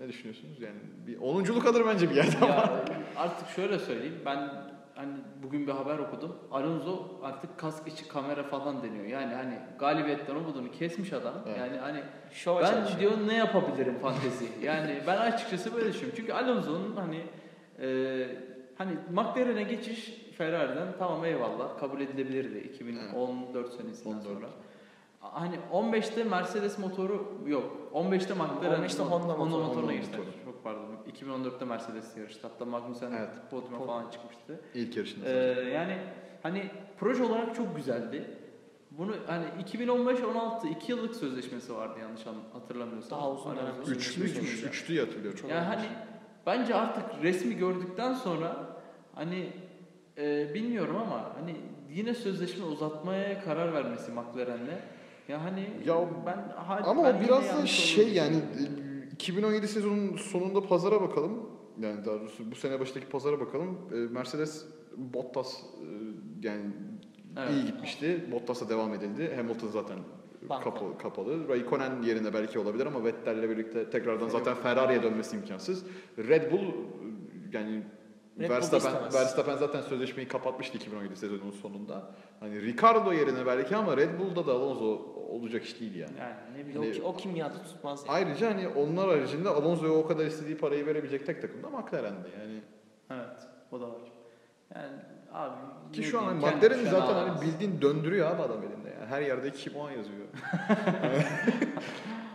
[0.00, 0.60] ne düşünüyorsunuz?
[0.60, 2.48] Yani bir 10'unculuk alır bence bir yerde ama.
[2.48, 2.84] ya
[3.16, 4.18] artık şöyle söyleyeyim.
[4.26, 4.50] Ben
[4.98, 6.36] hani bugün bir haber okudum.
[6.52, 9.04] Alonso artık kask içi kamera falan deniyor.
[9.04, 11.34] Yani hani galibiyetten umudunu kesmiş adam.
[11.46, 11.58] Evet.
[11.58, 12.00] Yani hani
[12.32, 13.00] Şova ben çalışıyor.
[13.00, 14.46] diyor ne yapabilirim fantezi.
[14.62, 16.14] Yani ben açıkçası böyle düşünüyorum.
[16.16, 17.22] Çünkü Alonso'nun hani
[17.80, 17.88] e,
[18.78, 24.24] hani McLaren'e geçiş Ferrari'den tamam eyvallah kabul edilebilirdi 2014 senesinden 14.
[24.24, 24.46] sonra.
[25.20, 27.76] Hani 15'te Mercedes motoru yok.
[27.94, 29.38] 15'te McLaren 15'te Honda motoru.
[29.62, 30.18] motoruna Honda geçti.
[30.58, 30.96] Çok pardon.
[31.12, 32.48] 2014'te Mercedes yarıştı.
[32.48, 33.28] Hatta Magnussen Evet.
[33.50, 34.60] podyuma falan çıkmıştı.
[34.74, 35.28] İlk yarışında.
[35.28, 35.96] Ee, yani
[36.42, 38.30] hani proje olarak çok güzeldi.
[38.90, 39.44] Bunu hani
[39.74, 43.18] 2015-16 2 yıllık sözleşmesi vardı yanlış an- hatırlamıyorsam.
[43.18, 43.94] Daha uzun dönem Alonso'nun.
[43.96, 44.68] 3 sözleşmesi Üç üç, müydü?
[44.68, 45.40] üçtü diye hatırlıyorum.
[45.40, 45.86] Çok Yani hani
[46.46, 48.56] bence artık resmi gördükten sonra
[49.14, 49.52] hani
[50.18, 51.56] e, bilmiyorum ama hani
[51.90, 54.78] yine sözleşme uzatmaya karar vermesi McLaren'le.
[55.28, 58.36] Ya hani Ya ben ha- Ama ben o biraz da şey yani
[59.18, 61.32] 2017 sezonunun sonunda pazara bakalım.
[61.80, 63.78] Yani daha doğrusu bu sene başındaki pazara bakalım.
[63.92, 64.64] E, Mercedes
[64.96, 65.86] Bottas e,
[66.48, 66.62] yani
[67.36, 67.50] Evet.
[67.50, 68.24] iyi gitmişti.
[68.32, 69.34] Bottas'a devam edildi.
[69.36, 69.98] Hamilton zaten
[70.48, 70.64] Banko.
[70.64, 71.48] kapalı, kapalı.
[71.48, 75.84] Raikkonen yerine belki olabilir ama Vettel'le birlikte tekrardan zaten Ferrari'ye dönmesi imkansız.
[76.18, 76.72] Red Bull e,
[77.52, 77.82] yani
[78.38, 79.12] Red Verstappen.
[79.14, 82.10] Verstappen zaten sözleşmeyi kapatmıştı 2017 sezonunun sonunda.
[82.40, 86.12] Hani Ricardo yerine belki ama Red Bull'da da Alonso olacak iş değil yani.
[86.20, 86.94] Yani ne O, bileyim.
[86.94, 88.16] ki- o kimyada tutmaz yani.
[88.16, 92.60] Ayrıca hani onlar haricinde Alonso'ya o kadar istediği parayı verebilecek tek takım da McLaren'di yani.
[93.10, 93.38] Evet,
[93.72, 94.00] o da var.
[94.74, 94.96] Yani
[95.32, 95.54] abi
[95.92, 99.06] Ki şu an hani McLaren'i zaten hani bildiğin döndürüyor abi adam elinde yani.
[99.08, 100.26] Her yerde Kimoa yazıyor.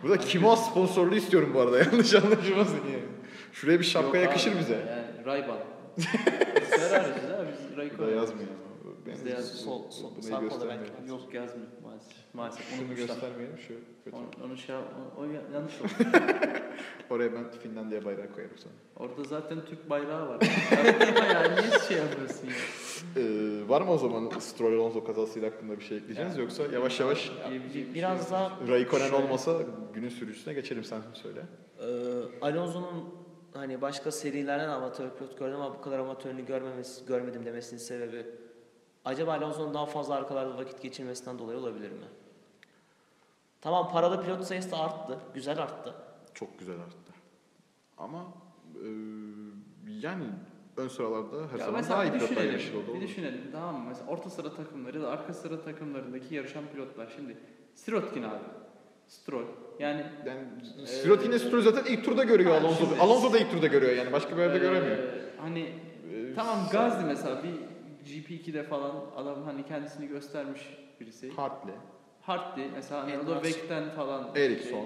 [0.04, 3.04] Burada Kimoa sponsorluğu istiyorum bu arada yanlış anlaşılmasın yani.
[3.54, 4.74] Şuraya bir şapka Yok yakışır abi, bize.
[4.74, 5.58] Yani Ray-Ban.
[5.98, 6.06] Biz
[6.70, 8.16] Ferrari'ciz abi biz Raikkonen.
[8.16, 8.50] yazmıyor.
[9.06, 10.86] Ben Bizde yaz- sol- sol- sağ göstermeyelim.
[11.00, 11.10] belki.
[11.10, 12.14] Yok yazmıyor maalesef.
[12.34, 13.08] Maalesef Şunu unutmuşlar.
[13.08, 14.18] göstermeyelim şu kötü.
[14.18, 14.82] Onu, onu şey o,
[15.18, 15.90] o ya- yanlış oldu.
[17.10, 18.74] Oraya ben Finlandiya bayrağı koyarım sana.
[19.08, 20.40] Orada zaten Türk bayrağı var.
[21.34, 22.54] Ya niye şey yapıyorsun ya?
[23.18, 27.32] Ee, var mı o zaman Stroll Alonso kazasıyla hakkında bir şey ekleyeceğiz yoksa yavaş yavaş
[27.52, 28.32] Biraz şey yok.
[28.32, 29.24] daha Raikkonen Şöyle.
[29.26, 29.58] olmasa
[29.94, 31.42] günün sürücüsüne geçelim sen söyle.
[31.80, 31.86] Ee,
[32.46, 33.04] Alonso'nun
[33.54, 38.26] hani başka serilerden amatör pilot gördüm ama bu kadar amatörünü görmemesi, görmedim demesinin sebebi
[39.06, 42.06] acaba Alonso'nun daha fazla arkalarda vakit geçirmesinden dolayı olabilir mi?
[43.62, 45.18] Tamam paralı pilot sayısı da arttı.
[45.34, 45.94] Güzel arttı.
[46.34, 47.14] Çok güzel arttı.
[47.98, 48.26] Ama
[48.76, 48.88] e,
[49.88, 50.24] yani
[50.78, 52.94] ön sıralarda her Ya zaman daha iyi bir pilotlar düşünelim, yarışır oldu.
[52.94, 53.86] bir düşünelim tamam mı?
[53.88, 57.38] Mesela orta sıra takımları da arka sıra takımlarındaki yarışan pilotlar şimdi
[57.76, 58.44] Sirotkin abi,
[59.08, 59.44] Stroll
[59.80, 60.40] yani Yani
[60.84, 62.86] Ee, Sirot yine Stroll zaten ilk turda görüyor Alonso.
[62.86, 64.98] şimdi- Alonso da ilk turda görüyor yani başka bir yerde Ee, göremiyor.
[65.42, 65.60] Hani
[66.14, 67.54] Ee, tamam Gazli mesela bir
[68.10, 70.62] GP2'de falan adam hani kendisini göstermiş
[71.00, 71.32] birisi.
[71.32, 71.76] Hartley,
[72.22, 73.46] Hartley mesela hani o da Edwards.
[73.46, 74.30] Vek'ten falan.
[74.36, 74.86] Eriksson.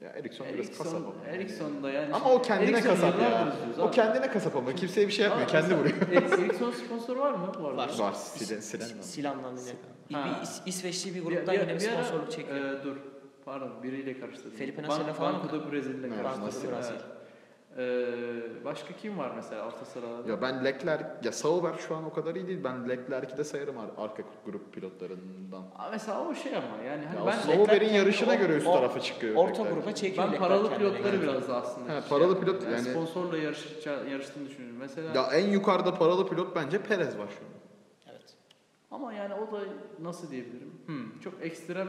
[0.00, 1.30] Ya Eriksson biraz kasap Eriksson, ama.
[1.36, 2.14] Eriksson da yani.
[2.14, 3.52] Ama o kendine kasap ya.
[3.78, 5.48] O kendine kasap ama kimseye bir şey yapmıyor.
[5.50, 5.96] Ama Kendi vuruyor.
[6.38, 7.76] Eriksson sponsor var mı bu arada?
[7.82, 7.90] Var.
[7.98, 8.12] Var.
[8.12, 9.02] Silen, silen mi?
[9.02, 9.72] Silan'dan yine.
[10.10, 12.56] Bir, İsveçli bir gruptan yine bir sponsorluk çekiyor.
[12.80, 12.96] e, dur.
[13.44, 14.58] Pardon biriyle karıştırdım.
[14.58, 16.74] Felipe Ban- Nasser'le falan Banco da Brezilya'yla Evet, karıştırdım.
[16.90, 17.04] Evet.
[17.78, 20.30] Ee, başka kim var mesela orta sıralarda?
[20.30, 22.64] Ya ben Leclerc, ya Sauber şu an o kadar iyi değil.
[22.64, 25.62] Ben Leclerc'i de sayarım ar- arka grup pilotlarından.
[25.78, 28.66] Aa, mesela o şey ama yani hani Ya ben o Sauber'in yarışına kendi- göre üst
[28.66, 29.34] o- tarafa çıkıyor.
[29.34, 29.74] Orta Leclerc.
[29.80, 30.26] gruba çekiyor.
[30.26, 31.96] ben Leclerc paralı pilotları biraz da aslında.
[31.96, 32.60] He, şey paralı yapıyorum.
[32.60, 34.78] pilot yani- sponsorla yarışacağı, yarıştığını düşünüyorum.
[34.80, 37.52] Mesela Ya en yukarıda paralı pilot bence Perez var şu an.
[38.10, 38.34] Evet.
[38.90, 39.60] ama yani o da
[40.02, 40.72] nasıl diyebilirim?
[40.86, 41.88] Hmm, çok ekstrem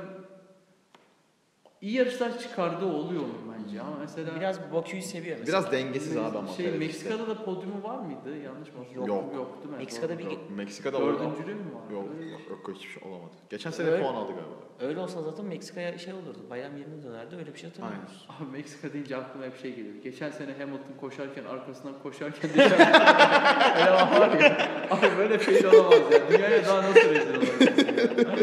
[1.83, 5.59] iyi yarışlar çıkardığı oluyor onun bence ama mesela Biraz Bakü'yü seviyor mesela.
[5.61, 8.37] Biraz dengesiz abi ama şey Meksika'da da podyumu var mıydı?
[8.45, 8.75] Yanlış mı?
[8.95, 9.07] Yok.
[9.07, 9.77] Yok, yok değil mi?
[9.77, 10.99] Meksika'da bir- Yok, Meksika'da.
[10.99, 11.91] Dördüncülüğü mü var?
[11.93, 13.31] Yok, yok, yok, hiçbir şey olamadı.
[13.49, 14.53] Geçen sene Öyle- puan aldı galiba.
[14.81, 16.39] Öyle olsa zaten Meksika'ya şey olurdu.
[16.49, 17.35] Bayram yerine dönerdi.
[17.35, 18.27] Öyle bir şey hatırlamıyoruz.
[18.29, 19.95] Abi Meksika deyince aklıma hep şey geliyor.
[20.03, 22.79] Geçen sene Hamilton koşarken arkasından koşarken düşen
[23.77, 24.57] eleman var ya.
[24.91, 26.19] Abi böyle şey olamaz ya.
[26.29, 28.35] Dünyaya daha nasıl rezil olabilirsin ya?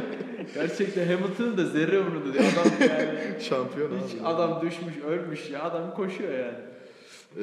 [0.55, 2.51] Gerçekten Hamilton'ın da zerre umurunda değil.
[2.61, 4.27] Adam yani Şampiyon hiç abi.
[4.27, 5.63] adam düşmüş ölmüş ya.
[5.63, 6.59] Adam koşuyor yani.
[7.39, 7.43] Ee,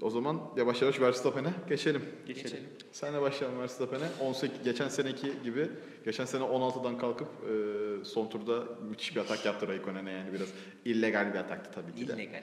[0.00, 2.02] o zaman yavaş yavaş Verstappen'e geçelim.
[2.26, 2.64] Geçelim.
[2.92, 4.04] Senle başlayalım Verstappen'e.
[4.20, 5.68] 18 geçen seneki gibi
[6.04, 10.48] geçen sene 16'dan kalkıp e, son turda müthiş bir atak yaptı Raikkonen'e yani biraz
[10.84, 12.12] illegal bir ataktı tabii ki de.
[12.12, 12.42] İllegal.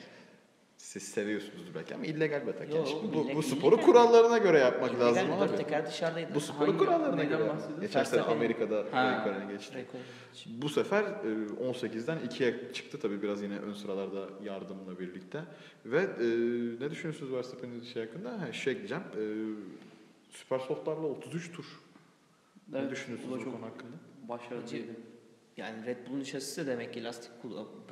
[0.85, 2.69] Siz seviyorsunuzdur belki ama illegal bir atak.
[2.69, 3.85] Yo, Yani şimdi bu, bu sporu illegal.
[3.85, 5.55] kurallarına göre yapmak İllegal lazım abi.
[5.57, 6.35] teker dışarıdaydı.
[6.35, 7.51] Bu sporu Hangi- kurallarına göre.
[7.81, 8.21] Geçen sene.
[8.21, 9.11] Amerika'da Ha.
[9.11, 9.85] Raikkonen geçti.
[10.47, 11.07] Bu sefer e,
[11.69, 15.41] 18'den 2'ye çıktı tabii biraz yine ön sıralarda yardımla birlikte.
[15.85, 16.25] Ve e,
[16.85, 18.41] ne düşünüyorsunuz Verstappen'in şey hakkında?
[18.41, 19.03] Ha, şey ekleyeceğim.
[19.03, 19.23] E,
[20.31, 21.65] Süper Soft'larla 33 tur.
[22.71, 23.95] ne Evet, düşünüyorsunuz bu konu hakkında?
[24.29, 24.91] Başarılıydı.
[25.57, 27.31] Yani Red Bull'un şasisi de demek ki lastik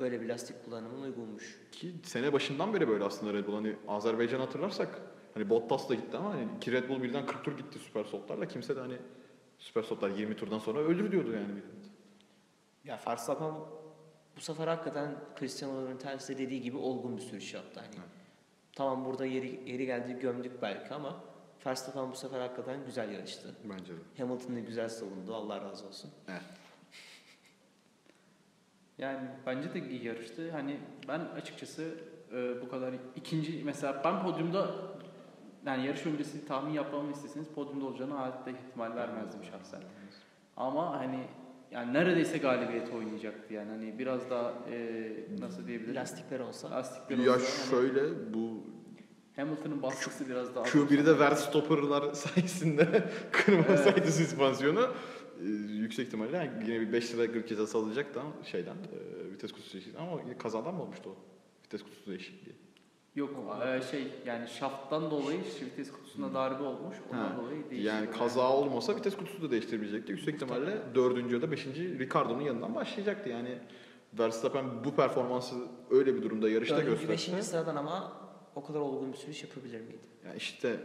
[0.00, 1.60] böyle bir lastik kullanımına uygunmuş.
[1.72, 3.54] Ki sene başından beri böyle aslında Red Bull.
[3.54, 5.00] Hani Azerbaycan hatırlarsak
[5.34, 8.48] hani Bottas da gitti ama hani iki Red Bull birden 40 tur gitti Süper Soft'larla.
[8.48, 8.96] Kimse de hani
[9.58, 11.62] Süper Soft'lar 20 turdan sonra ölür diyordu yani.
[12.84, 13.54] Ya Verstappen
[14.36, 17.80] bu sefer hakikaten Cristiano Ronaldo'nun tersine dediği gibi olgun bir sürüş yaptı.
[17.80, 18.08] Hani Evet.
[18.76, 21.24] tamam burada yeri, yeri geldi gömdük belki ama
[21.66, 23.54] Verstappen bu sefer hakikaten güzel yarıştı.
[23.64, 23.98] Bence de.
[24.22, 25.34] Hamilton'ı güzel savundu.
[25.34, 26.10] Allah razı olsun.
[29.04, 30.50] Yani bence de iyi yarıştı.
[30.52, 30.76] Hani
[31.08, 31.94] ben açıkçası
[32.32, 34.70] e, bu kadar ikinci mesela ben podyumda
[35.66, 39.80] yani yarış öncesi tahmin yapmamı isteseniz podyumda olacağını hayatta ihtimal vermezdim şahsen.
[40.56, 41.20] Ama hani
[41.70, 45.94] yani neredeyse galibiyet oynayacaktı yani hani biraz daha e, nasıl diyebilirim?
[45.94, 46.70] Lastikler olsa.
[46.70, 48.64] Lastikler Ya olsa hani şöyle bu
[49.36, 54.86] Hamilton'ın baskısı biraz daha Q1'de Verstopper'lar sayesinde kırmasaydı süspansiyonu e,
[55.68, 59.98] yüksek ihtimalle yine bir 5 lira gırk cezası alacaktı ama şeyden e, vites kutusu değişikliği
[59.98, 61.16] ama kazadan mı olmuştu o
[61.66, 62.54] vites kutusu değişikliği?
[63.16, 63.30] Yok
[63.66, 66.96] e, şey yani şafttan dolayı vites kutusuna darbe olmuş.
[67.12, 67.86] Ondan Ha, dolayı değişti.
[67.88, 70.12] Yani kaza olmasa vites kutusu da değiştirebilecekti.
[70.12, 73.28] Yüksek ihtimalle dördüncü ya da beşinci Ricardo'nun yanından başlayacaktı.
[73.30, 73.58] Yani
[74.18, 75.54] Verstappen bu performansı
[75.90, 77.12] öyle bir durumda yarışta Dördüncü, gösterse.
[77.12, 78.12] beşinci sıradan ama
[78.54, 79.98] o kadar olgun bir sürüş yapabilir miydi?
[80.26, 80.80] Yani işte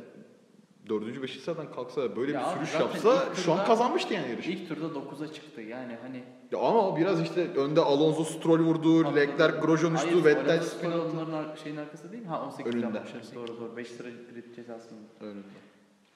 [0.90, 4.30] dördüncü, beşinci sıradan kalksa böyle Ya bir sürüş yapsa ilk şu an turda- kazanmıştı yani
[4.32, 4.52] yarışı.
[4.52, 9.16] İlk turda 9'a çıktı yani hani Ya ama biraz işte önde Alonso Stroll vurdu.
[9.16, 11.02] Leclerc Grosjean uçtu, Vettel spin attı.
[11.14, 12.30] onların ar- şeyin arkası değil mi?
[12.30, 12.86] Ha 18 Önünde.
[12.86, 13.22] yapmışlar.
[13.36, 13.78] Doğru doğru.
[13.78, 15.02] 5 lira grid cezası mı?
[15.22, 15.48] Önünde.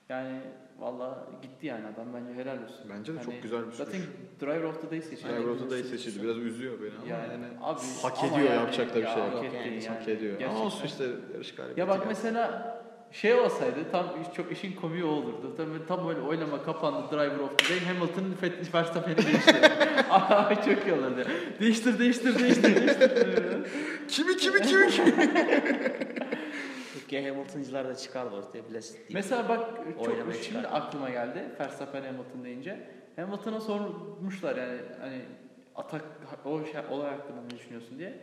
[0.09, 0.39] Yani
[0.79, 2.85] valla gitti yani adam bence helal olsun.
[2.89, 3.77] Bence de Hani çok güzel bir sürüş.
[3.77, 4.01] Zaten
[4.41, 5.27] Driver of the Day seçildi.
[5.27, 6.23] Yani Yani Rota da iyi sürüş- seçildi.
[6.23, 9.13] Biraz üzüyor beni ama Yani, yani, abi hak ama ediyor yani- yapacak da bir ya
[9.13, 9.87] şey hak yani, yani.
[9.87, 10.31] hak ediyor.
[10.33, 10.65] Ama Gerçekten.
[10.65, 11.79] olsun işte yarış galibiyeti.
[11.79, 12.07] Ya bak geldi.
[12.07, 12.73] mesela
[13.13, 15.53] şey olsaydı tam çok işin komiği olurdu.
[15.57, 19.67] Tabii tam böyle oylama kapandı driver of the day Hamilton Fet- Verstappen'i değiştirdi.
[20.09, 21.27] Ay çok iyi olurdu.
[21.59, 23.11] Değiştir değiştir değiştir değiştir.
[24.07, 25.11] Kimi kimi kimi kimi.
[26.93, 29.05] Türkiye Hamilton'cılar da çıkardı ortaya bilesin diye.
[29.13, 29.69] Mesela bak
[30.05, 30.63] çok şimdi çıkar.
[30.71, 32.79] aklıma geldi Verstappen Hamilton deyince.
[33.15, 35.21] Hamilton'a sormuşlar yani hani
[35.75, 36.03] atak
[36.45, 38.13] o şey, olay hakkında ne düşünüyorsun diye.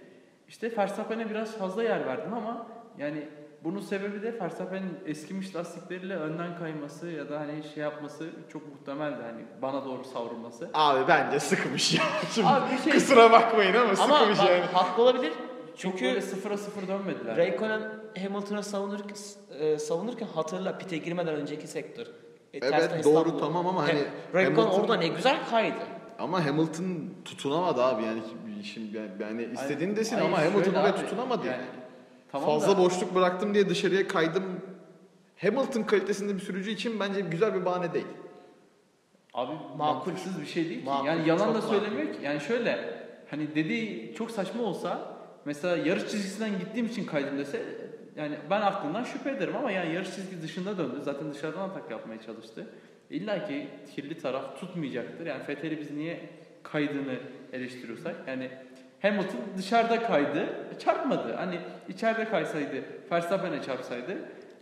[0.49, 2.67] İşte Verstappen'e biraz fazla yer verdim ama
[2.99, 3.29] yani
[3.65, 9.23] bunun sebebi de Verstappen'in eskimiş lastikleriyle önden kayması ya da hani şey yapması çok muhtemeldi
[9.23, 10.71] hani bana doğru savrulması.
[10.75, 12.03] Abi bence sıkmış ya.
[12.35, 14.65] Şimdi Abi bir şey kusura bakmayın ama Ama sıkmış bak, yani.
[14.73, 15.33] haklı olabilir.
[15.77, 17.37] çünkü böyle sıfıra sıfır dönmediler.
[17.37, 17.83] Raikkonen
[18.23, 19.17] Hamilton'a savunurken,
[19.59, 22.07] e, savunurken hatırla pite girmeden önceki sektör.
[22.55, 25.77] E, Evet doğru tamam ama hani He- Raikkonen Hamilton- orada ne güzel kaydı.
[26.19, 26.85] Ama Hamilton
[27.25, 28.21] tutunamadı abi yani
[28.65, 31.47] şimdi yani, yani istediğini desin ama Hamilton oraya abi, tutunamadı.
[31.47, 31.63] yani.
[32.33, 34.43] Tamam Fazla da- boşluk bıraktım diye dışarıya kaydım.
[35.37, 38.07] Hamilton kalitesinde bir sürücü için bence güzel bir bahane değil.
[39.35, 39.77] Abi Makul.
[39.77, 40.85] mantıksız bir şey değil ki.
[40.87, 41.69] Makul, Yani yalan da makul.
[41.69, 42.19] söylemiyor ki.
[42.23, 42.95] Yani şöyle
[43.31, 47.63] hani dediği çok saçma olsa mesela yarış çizgisinden gittiğim için kaydım dese
[48.17, 51.01] yani ben aklından şüphe ederim ama yani yarış çizgi dışında döndü.
[51.05, 52.67] Zaten dışarıdan atak yapmaya çalıştı.
[53.11, 55.27] İlla ki kirli taraf tutmayacaktır.
[55.27, 56.29] Yani Fethel'i biz niye
[56.63, 57.19] kaydığını
[57.53, 58.51] eleştiriyorsak yani
[59.03, 60.47] Hamilton dışarıda kaydı,
[60.85, 61.33] çarpmadı.
[61.35, 64.11] Hani içeride kaysaydı, Verstappen'e çarpsaydı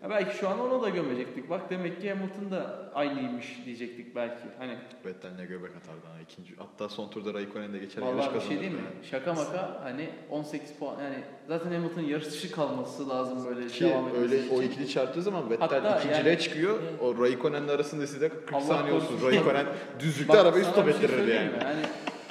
[0.02, 1.50] ya belki şu an ona da gömecektik.
[1.50, 4.44] Bak demek ki Hamilton da aynıymış diyecektik belki.
[4.58, 4.72] Hani
[5.04, 6.56] Vettel ne göbek atardı ha ikinci.
[6.56, 8.78] Hatta son turda Raikkonen de geçer yarış Vallahi bir şey değil mi?
[8.78, 9.06] yani.
[9.10, 11.16] Şaka maka hani 18 puan yani
[11.48, 14.70] zaten Hamilton'ın yarış dışı kalması lazım böyle Ki devam etmesi öyle o için.
[14.72, 16.78] ikili çarptığı zaman Vettel Hatta ikinciliğe yani- çıkıyor.
[17.00, 19.18] O Raikkonen'le arasında size 40 Allah saniye olsun.
[19.26, 19.66] Raikkonen
[20.00, 21.64] düzlükte arabayı stop şey ettirirdi söyleyeyim yani.
[21.64, 21.86] Yani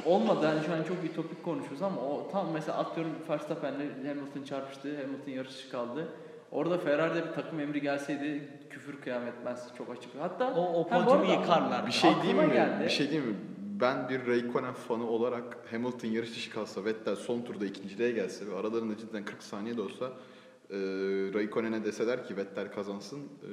[0.08, 4.44] olmadı hani şu an çok bir topik konuşuyoruz ama o tam mesela atıyorum Verstappen'le Hamilton
[4.44, 5.02] çarpıştı.
[5.02, 6.08] Hamilton yarış dışı kaldı.
[6.52, 10.12] Orada Ferrari'de bir takım emri gelseydi küfür kıyametmez çok açık.
[10.20, 11.88] Hatta O, o podyumu yıkarlar.
[11.88, 12.54] Bir şey diyeyim mi?
[12.54, 12.84] geldi.
[12.84, 13.36] Bir şey diyeyim mi?
[13.82, 18.56] Ben bir Raikkonen fanı olarak Hamilton yarış dışı kalsa Vettel son turda ikinciliğe gelse ve
[18.56, 20.76] aralarında cidden 40 saniye de olsa e,
[21.34, 23.50] Raikkonen'e deseler ki Vettel kazansın e,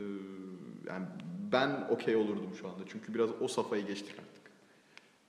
[0.89, 1.07] yani
[1.53, 2.81] ben okey olurdum şu anda.
[2.87, 4.44] Çünkü biraz o safhayı geçtik artık.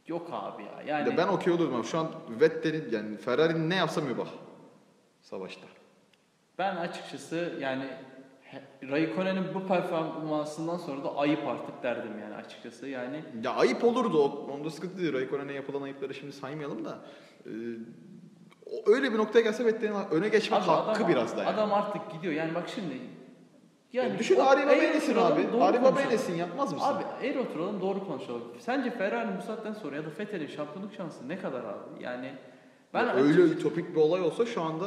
[0.08, 0.98] Yok abi ya.
[0.98, 4.28] Yani ben okey olurdum ama şu an Vettel'in yani Ferrari'nin ne yapsa mübah
[5.22, 5.68] savaşta.
[6.58, 7.86] Ben açıkçası yani
[8.84, 12.88] Raikkonen'in bu performansından sonra da ayıp artık derdim yani açıkçası.
[12.88, 14.24] Yani Ya ayıp olurdu.
[14.52, 15.13] Onda sıkıntı değil.
[15.13, 17.00] Raikkonen'e yapılan ayıpları şimdi saymayalım da.
[17.46, 17.52] e,
[18.65, 21.50] o öyle bir noktaya gelse Vettel'in öne geçmek Abi hakkı adam, biraz da yani.
[21.50, 22.34] Adam artık gidiyor.
[22.34, 23.00] Yani bak şimdi
[23.95, 25.63] Yani düşün o- Ari Baba eğer Enes'in oturalım, abi.
[25.63, 26.10] Ari Baba konuşalım.
[26.12, 26.88] Enes'in yapmaz mısın?
[26.88, 28.43] Abi eğer oturalım doğru konuşalım.
[28.60, 32.03] Sence Ferrari'nin bu saatten sonra ya da Vettel'in şampiyonluk şansı ne kadar abi?
[32.03, 32.34] Yani
[32.93, 34.86] ben Ya öyle ütopik bir olay olsa şu anda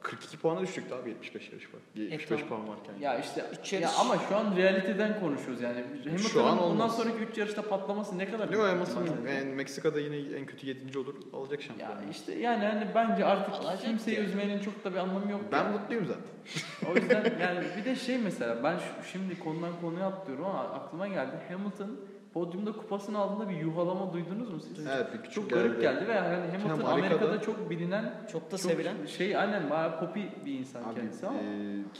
[0.00, 1.80] 42 puana düştük abi 75 yarış var.
[1.94, 2.48] 75 tamam.
[2.48, 2.94] puan varken.
[3.00, 5.84] ya işte Üç ya ama şu an realiteden konuşuyoruz yani.
[6.04, 10.16] Şu an Hamilton'ın bundan sonraki 3 yarışta patlaması ne kadar bir Hamilton yani Meksika'da yine
[10.38, 10.98] en kötü 7.
[10.98, 12.10] olur alacak Ya şampiyonluğu.
[12.10, 14.22] işte yani hani bence artık Alacak kimseyi ya.
[14.24, 15.40] üzmenin çok da bir anlamı yok.
[15.52, 15.78] Ben yani.
[15.78, 16.22] mutluyum zaten.
[16.92, 18.76] O yüzden yani bir de şey mesela ben
[19.12, 21.32] şimdi konudan konuya atlıyorum ama aklıma geldi.
[21.48, 21.96] Hamilton
[22.38, 24.86] podyumda kupasını aldığında bir yuhalama duydunuz mu siz?
[24.86, 28.46] Evet bir küçük Çok garip geldi ve yani Hamilton Hem Amerika'da Amerika'da- çok bilinen Çok
[28.46, 29.06] da çok sevilen.
[29.06, 31.42] şey aynen bayağı popi bir insan Abi kendisi ama e,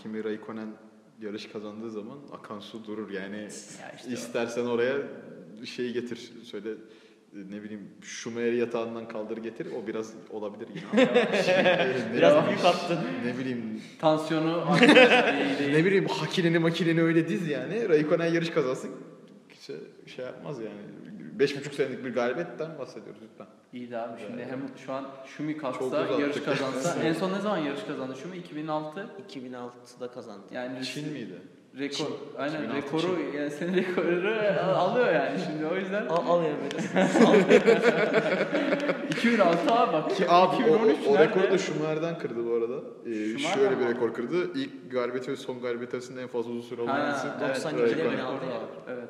[0.03, 0.69] Kimi Raikkonen
[1.21, 3.37] yarış kazandığı zaman akan su durur yani.
[3.83, 4.97] ya işte İstersen oraya
[5.65, 11.05] şeyi getir söyle e, ne bileyim Schumacher yatağından kaldır getir o biraz olabilir yine.
[12.15, 12.99] ne, Biraz büyük attın.
[13.25, 14.65] ne bileyim tansiyonu
[15.73, 18.91] ne bileyim hakinini makineni öyle diz yani Raikkonen yarış kazansın
[19.69, 20.75] kimse şey yapmaz yani.
[21.39, 23.47] Beş buçuk senelik bir galibiyetten bahsediyoruz lütfen.
[23.73, 27.83] İyiydi abi şimdi hem şu an Şumi kalksa yarış kazansa en son ne zaman yarış
[27.85, 30.43] kazandı Şumi 2006 2006'da kazandı.
[30.53, 31.43] yani Çin miydi?
[31.79, 32.07] rekor Çin.
[32.39, 34.29] aynen 2006 rekoru yani senin rekoru
[34.77, 37.07] alıyor yani şimdi o yüzden Al, al ya böyle.
[39.11, 41.25] 2006 abi bak Ki abi o, 2013 o, o nerede?
[41.29, 42.81] rekoru da Schumacher'den kırdı bu arada.
[43.07, 44.59] Ee, Schumacher şöyle bir rekor kırdı.
[44.59, 47.31] İlk galibiyeti ve son galibiyeti arasında en fazla uzun süre olan isim.
[47.45, 48.25] evet, 97'de öyle mi bir Raikkonen.
[48.25, 48.61] aldı ya?
[48.89, 49.09] Evet.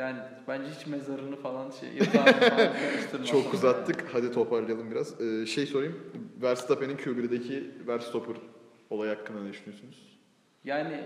[0.00, 3.24] Yani bence hiç mezarını falan şey yatağını falan.
[3.30, 4.04] Çok uzattık.
[4.12, 5.20] Hadi toparlayalım biraz.
[5.20, 6.00] Ee, şey sorayım.
[6.42, 8.36] Verstappen'in Q1'deki Verstopper
[8.90, 10.18] olay hakkında ne düşünüyorsunuz?
[10.64, 11.00] Yani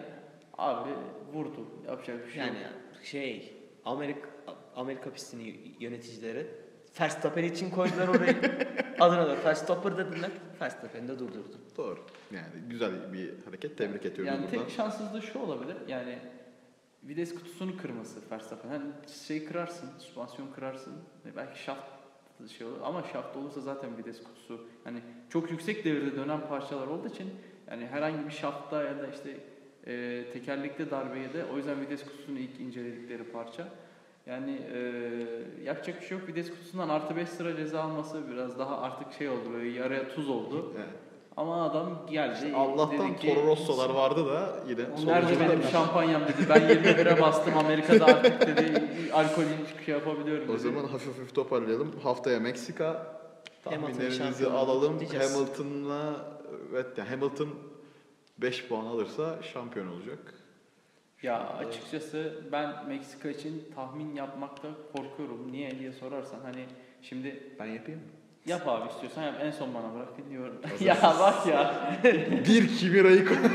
[0.59, 0.91] abi
[1.33, 1.67] vurdu.
[1.87, 3.05] Yapacak bir şey Yani yok.
[3.05, 4.29] şey Amerika
[4.77, 6.47] Amerika pistinin yöneticileri
[7.01, 8.37] Verstappen için koydular orayı.
[9.01, 10.31] Adına da Verstappen dediler.
[10.61, 11.57] Verstappen'i de durdurdu.
[11.77, 11.99] Doğru.
[12.33, 13.79] Yani güzel bir hareket.
[13.79, 14.67] Tebrik ediyoruz Yani buradan.
[14.67, 15.77] tek şanssızlığı şu olabilir.
[15.89, 16.19] Yani
[17.09, 18.69] vites kutusunu kırması Verstappen.
[18.69, 18.85] Hani
[19.27, 20.93] şey kırarsın, süspansiyon kırarsın.
[21.27, 21.83] E Belki şaft
[22.59, 27.09] şey olur ama şaft olursa zaten vites kutusu hani çok yüksek devirde dönen parçalar olduğu
[27.09, 27.31] için
[27.71, 29.37] yani herhangi bir şaftta ya da işte
[29.87, 33.69] E, tekerlekli darbeye de o yüzden vites kutusunu ilk inceledikleri parça.
[34.27, 34.79] Yani e,
[35.65, 36.29] yapacak bir şey yok.
[36.29, 40.29] Vites kutusundan artı 5 sıra ceza alması biraz daha artık şey oldu böyle yarıya tuz
[40.29, 40.73] oldu.
[40.77, 40.89] Evet.
[41.37, 42.53] Ama adam geldi.
[42.57, 46.47] Allah'tan dedi ki, Toro Rosso'lar vardı da yine "O Nerede benim şampanyam dedi.
[46.49, 48.85] Ben 21'e bastım Amerika'da artık dedi.
[49.13, 49.49] Alkolün
[49.87, 50.53] şey yapabiliyorum dedi.
[50.53, 51.93] O zaman hafif hafif toparlayalım.
[52.03, 53.15] Haftaya Meksika.
[53.65, 54.99] Tahminlerinizi alalım.
[54.99, 56.15] Hamilton'la
[56.73, 57.49] evet yani Hamilton
[58.39, 60.35] 5 puan alırsa şampiyon olacak.
[61.23, 65.53] Ya açıkçası ben Meksika için tahmin yapmakta korkuyorum.
[65.53, 66.65] Niye diye sorarsan hani
[67.03, 68.07] şimdi Ben yapayım mı?
[68.47, 70.57] Yap abi istiyorsan yap en son bana bırak dinliyorum.
[70.81, 71.75] Ya bak ya
[72.49, 73.51] Bir Kimi Raikkonen.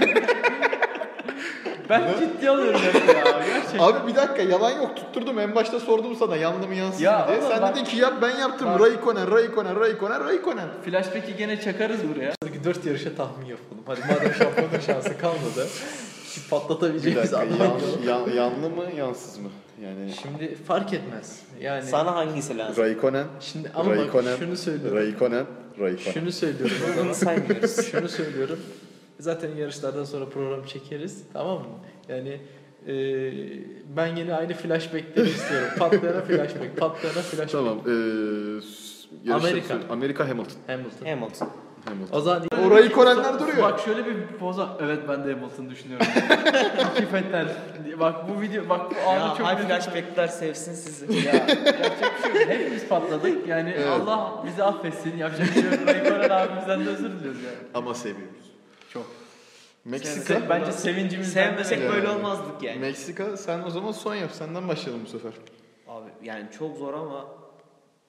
[1.90, 3.80] ben ciddi alıyorum hep ya gerçekten.
[3.80, 7.26] Abi bir dakika yalan yok tutturdum en başta sordum sana yandı mı yansız Ya mı
[7.28, 7.38] diye.
[7.40, 8.68] oğlum Sen bak- dedin ki yap ben yaptım.
[8.70, 10.68] Bak- Raikkonen, Raikkonen, Raikkonen, Raikkonen.
[10.86, 12.34] Flashback'i gene çakarız buraya.
[12.64, 13.84] 4 yarışa tahmin yapalım.
[13.86, 15.68] Hadi madem şampiyonluk şansı kalmadı.
[16.50, 19.50] Patlatabileceğimiz adam yan, yan- yanlı mı yansız mı?
[19.84, 21.42] Yani Şimdi fark etmez.
[21.62, 22.84] Yani Sana hangisi lazım?
[22.84, 24.98] Raikkonen, şimdi ama bak Raikkonen, şunu söylüyorum.
[24.98, 25.46] Raikkonen,
[25.80, 26.14] Raikkonen.
[26.14, 27.86] Şunu söylüyorum Bunu saymıyoruz.
[27.92, 28.60] şunu söylüyorum.
[29.20, 31.24] Zaten yarışlardan sonra program çekeriz.
[31.34, 31.66] Tamam mı?
[32.10, 32.42] Yani
[32.88, 32.94] e,
[33.98, 35.68] ben yine aynı flashback'leri istiyorum.
[35.80, 37.52] Patlayana flashback, patlayana flashback.
[37.52, 37.78] Tamam.
[37.88, 37.94] Eee
[39.26, 39.80] yarışları Amerika.
[39.90, 40.58] Amerika Hamilton.
[40.68, 41.06] Hamilton.
[41.06, 41.50] Hamilton.
[41.86, 42.18] Hamilton.
[42.18, 43.58] O zaman O Raikkonen'ler duruyor.
[43.64, 44.78] Bak şöyle bir poza.
[44.82, 46.08] Evet ben de Hamilton düşünüyorum.
[46.96, 47.48] İki fetter.
[48.00, 51.14] Bak bu video bak bu anı Ya çok net- flashbackler sevsin sizi.
[51.28, 52.50] Ya yapacak bir şey yok.
[52.50, 53.48] Hepimiz patladık.
[53.48, 53.88] Yani Evet.
[53.88, 55.18] Allah bizi affetsin.
[55.18, 55.74] Yapacak bir şey yok.
[55.88, 57.56] Raikkonen abimizden de özür diliyoruz yani.
[57.74, 58.52] Ama seviyoruz.
[58.94, 59.06] Çok.
[59.86, 60.34] Meksika.
[60.34, 61.92] Se- bence sevincimizden Sevmesek Yani.
[61.94, 62.80] böyle olmazdık yani.
[62.80, 64.30] Meksika sen o zaman son yap.
[64.34, 65.32] Senden başlayalım bu sefer.
[65.88, 67.26] Abi yani çok zor ama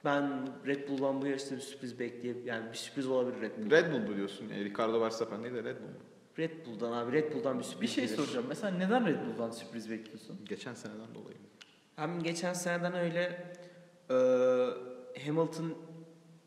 [0.05, 3.71] ben Red Bull'dan bu yarışta bir sürpriz bekleyip yani bir sürpriz olabilir Red Bull.
[3.71, 4.49] Red Bull bu diyorsun.
[4.49, 5.95] Yani Ricardo Verstappen değil de Red Bull mu?
[6.39, 8.17] Red Bull'dan abi Red Bull'dan bir Bir sürpriz şey gelir.
[8.17, 8.47] soracağım.
[8.49, 10.41] Mesela neden Red Bull'dan sürpriz bekliyorsun?
[10.49, 11.37] Geçen seneden dolayı.
[11.97, 13.53] Hem geçen seneden öyle
[14.11, 14.15] e,
[15.27, 15.75] Hamilton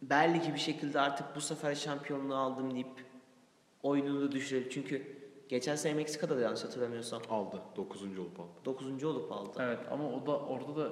[0.02, 3.06] belli bir şekilde artık bu sefer şampiyonluğu aldım deyip
[3.84, 4.70] oyununu da düşürebilir.
[4.70, 5.08] Çünkü
[5.50, 7.62] geçen sene Meksika'da da yanlış hatırlamıyorsam Aldı.
[7.76, 8.04] 9.
[8.20, 8.50] olup aldı.
[8.66, 9.04] 9.
[9.04, 9.50] olup aldı.
[9.60, 10.90] Evet ama o da orada da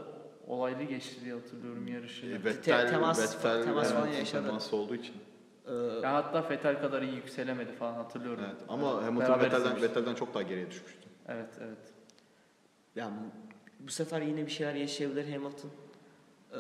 [0.48, 2.26] olaylı geçti diye hatırlıyorum yarışı.
[2.26, 4.48] E, Ya Vettel, temas- Vettel, temas falan evet, yaşadı.
[4.48, 5.16] temas olduğu için.
[6.04, 8.44] E, hatta Fetel kadar iyi yükselemedi falan hatırlıyorum.
[8.48, 8.62] Evet.
[8.70, 9.82] Ama Hamilton Beraber Vettel'den.
[9.82, 11.00] Vettel'den çok daha geriye düşmüştü.
[11.28, 11.94] Evet evet.
[12.96, 13.16] yani
[13.80, 15.70] bu sefer yine bir şeyler yaşayabilir Hamilton.
[16.52, 16.60] E,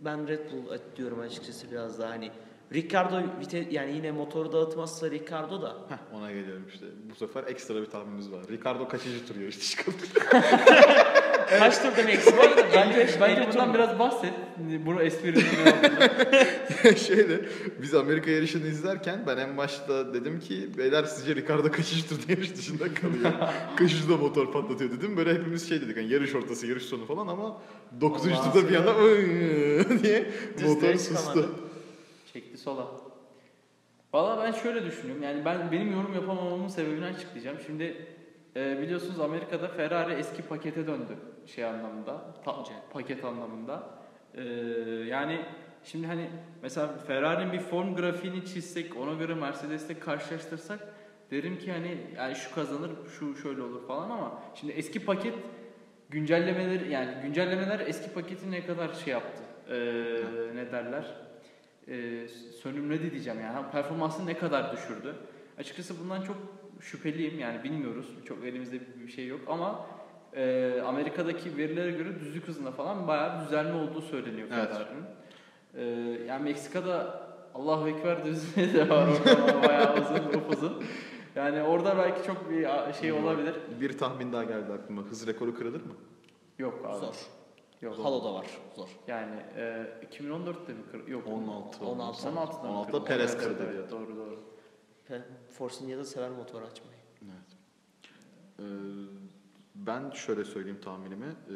[0.00, 2.30] ben Red Bull diyorum açıkçası biraz daha hani
[2.72, 6.86] Ricardo vite, yani yine motoru dağıtmazsa Ricardo da Heh, ona geliyorum işte.
[7.10, 8.48] Bu sefer ekstra bir tahminimiz var.
[8.48, 9.98] Ricardo kaçıncı tur yarıştı çıkalım?
[11.58, 14.32] kaç turda Meksika'da da Bence, 55 bence 50 tur bundan biraz bahset.
[14.86, 15.40] Bunu esprinin.
[17.06, 17.40] Şeyde
[17.82, 22.56] biz Amerika yarışını izlerken ben en başta dedim ki beyler sizce Ricardo kaçıncı turda yarış
[22.56, 23.32] dışında kalıyor?
[23.76, 25.16] kaçıncı da motor patlatıyor dedim.
[25.16, 27.60] Böyle hepimiz şey dedik hani yarış ortası yarış sonu falan ama
[28.00, 28.26] 9.
[28.26, 30.30] Ondan turda bir anda diye
[30.62, 31.48] motor sustu.
[32.32, 32.86] Çekti sola.
[34.12, 35.22] Valla ben şöyle düşünüyorum.
[35.22, 37.56] Yani ben benim yorum yapamamamın sebebini açıklayacağım.
[37.66, 38.06] Şimdi
[38.56, 43.88] e, biliyorsunuz Amerika'da Ferrari eski pakete döndü şey anlamında, ta- paket anlamında.
[44.34, 44.42] E,
[45.08, 45.40] yani
[45.84, 46.30] şimdi hani
[46.62, 50.80] mesela Ferrari'nin bir form grafiğini çizsek, ona göre Mercedes'le karşılaştırsak
[51.30, 55.34] derim ki hani yani şu kazanır, şu şöyle olur falan ama şimdi eski paket
[56.10, 59.42] güncellemeleri yani güncellemeler eski paketi ne kadar şey yaptı?
[59.68, 59.76] E,
[60.54, 61.04] ne derler?
[61.88, 62.28] e,
[62.62, 65.14] sönümledi diyeceğim yani performansını ne kadar düşürdü.
[65.58, 66.36] Açıkçası bundan çok
[66.80, 69.86] şüpheliyim yani bilmiyoruz çok elimizde bir- şey yok ama
[70.36, 74.68] e, Amerika'daki verilere göre düzlük hızında falan bayağı bir düzelme olduğu söyleniyor Evet.
[74.68, 75.04] Ferrari'nin.
[75.74, 75.84] E,
[76.24, 77.20] yani Meksika'da
[77.54, 80.82] Allahu Ekber düzlüğü de var orada bayağı uzun upuzun.
[81.36, 82.66] Yani orada belki çok bir
[83.00, 83.54] şey olabilir.
[83.80, 85.02] Bir tahmin daha geldi aklıma.
[85.02, 85.92] Hız rekoru kırılır mı?
[86.58, 86.96] Yok abi.
[86.98, 87.14] Zor.
[87.82, 87.98] Yok.
[87.98, 88.46] Halo'da var.
[88.76, 88.88] Zor.
[89.08, 91.08] Yani e, 2014'te mi kır?
[91.08, 91.26] Yok.
[91.26, 91.84] 16.
[91.84, 92.28] 16.
[92.28, 93.04] 16'da mı 16'da kırıldı?
[93.04, 93.90] Perez kırdı evet.
[93.90, 94.38] Doğru doğru.
[95.10, 96.98] Pe- Force India'da sever motor açmayı.
[97.24, 97.56] Evet.
[98.58, 98.64] Ee,
[99.74, 101.26] ben şöyle söyleyeyim tahminimi.
[101.26, 101.54] Ee,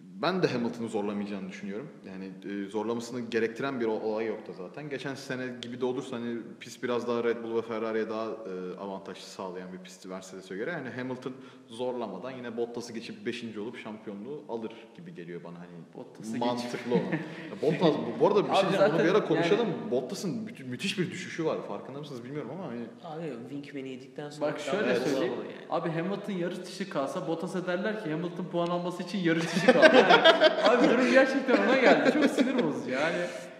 [0.00, 1.88] ben de Hamilton'ı zorlamayacağını düşünüyorum.
[2.06, 2.30] Yani
[2.66, 4.88] e, zorlamasını gerektiren bir ol- olay yoktu zaten.
[4.88, 8.78] Geçen sene gibi de olursa hani pist biraz daha Red Bull ve Ferrari'ye daha e,
[8.80, 10.70] avantaj sağlayan bir pisti Mercedes'e göre.
[10.70, 11.32] Yani Hamilton
[11.68, 13.44] zorlamadan yine Bottas'ı geçip 5.
[13.58, 17.02] olup şampiyonluğu alır gibi geliyor bana hani Bottas'ı mantıklı olan.
[17.02, 19.68] Ya Bottas bu, bu arada bir şey diyeceğim onu bir zaten ara konuşalım.
[19.90, 21.58] Bottas'ın müthi- müthiş bir düşüşü var.
[21.68, 24.52] Farkında mısınız bilmiyorum ama hani Abi Winkman'i yedikten sonra...
[24.52, 25.02] Bak şöyle Evet.
[25.02, 25.32] söyleyeyim.
[25.44, 25.52] Yani.
[25.70, 29.85] Abi Hamilton yarış dışı kalsa Bottas'a derler ki Hamilton puan alması için yarış dışı kaldı.
[30.64, 32.12] Abi durum gerçekten ona geldi.
[32.12, 33.16] Çok sinir bozucu yani.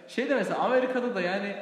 [0.07, 1.55] Şey de mesela Amerika'da da yani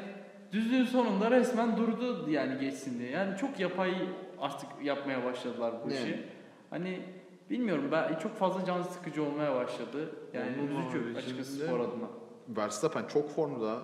[0.51, 3.09] düzlüğün sonunda resmen durdu yani geçsin diye.
[3.09, 3.93] Yani çok yapay
[4.39, 6.01] artık yapmaya başladılar bu işi.
[6.01, 6.23] Yani.
[6.69, 7.01] Hani
[7.49, 10.15] bilmiyorum ben çok fazla can sıkıcı olmaya başladı.
[10.33, 12.07] Yani üzücü açıkçası spor adına.
[12.49, 13.81] Verstappen çok formda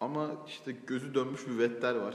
[0.00, 2.14] ama işte gözü dönmüş bir Vettel var.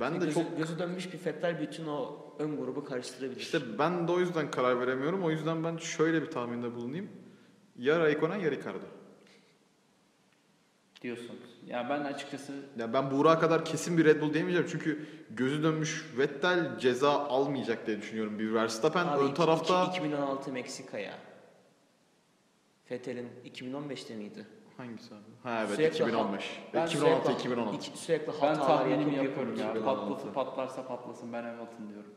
[0.00, 3.40] Ben de gözü, çok gözü dönmüş bir Fettel bütün o ön grubu karıştırabilir.
[3.40, 5.24] işte ben de o yüzden karar veremiyorum.
[5.24, 7.08] O yüzden ben şöyle bir tahminde bulunayım.
[7.78, 8.78] Ya Raikkonen ya Ricardo.
[11.02, 11.40] diyorsunuz.
[11.66, 16.06] Ya ben açıkçası Ya ben Buğra kadar kesin bir Red Bull diyemeyeceğim çünkü gözü dönmüş
[16.18, 18.38] Vettel ceza almayacak diye düşünüyorum.
[18.38, 21.14] Bir Verstappen Abi ön iki- tarafta iki- 2016 Meksika'ya.
[22.84, 24.46] Fettel'in 2015'te miydi?
[24.78, 25.20] Hangisi abi?
[25.42, 26.62] Ha evet Sürekli 2015.
[26.74, 27.76] Ben 2016 sürekli- 2016.
[27.76, 29.84] iki- sürekli ben hatalar tahminimi yapıp yapıyorum ya.
[29.84, 32.10] Patlatı patlarsa patlasın ben Hamilton diyorum.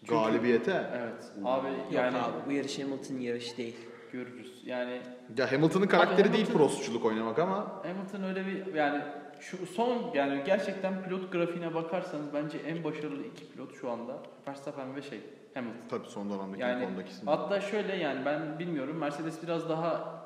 [0.00, 0.90] Çünkü- Galibiyete.
[0.96, 1.32] Evet.
[1.44, 3.76] Abi Yok yani abi bu yarış Hamilton'ın yarışı değil.
[4.12, 4.62] görürüz.
[4.66, 5.00] Yani
[5.38, 9.02] Ya Hamilton'ın karakteri Abi değil Hamilton- Prostçuluk oynamak ama Hamilton öyle bir yani
[9.40, 14.16] şu son yani gerçekten pilot grafiğine bakarsanız bence en başarılı iki pilot şu anda
[14.48, 15.20] Verstappen ve şey
[15.54, 15.88] Hamilton.
[15.88, 17.26] tabii son dönemdeki Yani konudaki isim.
[17.28, 20.18] Hatta şöyle yani ben bilmiyorum Mercedes biraz daha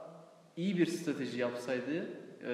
[0.56, 2.06] iyi bir strateji yapsaydı
[2.46, 2.50] e,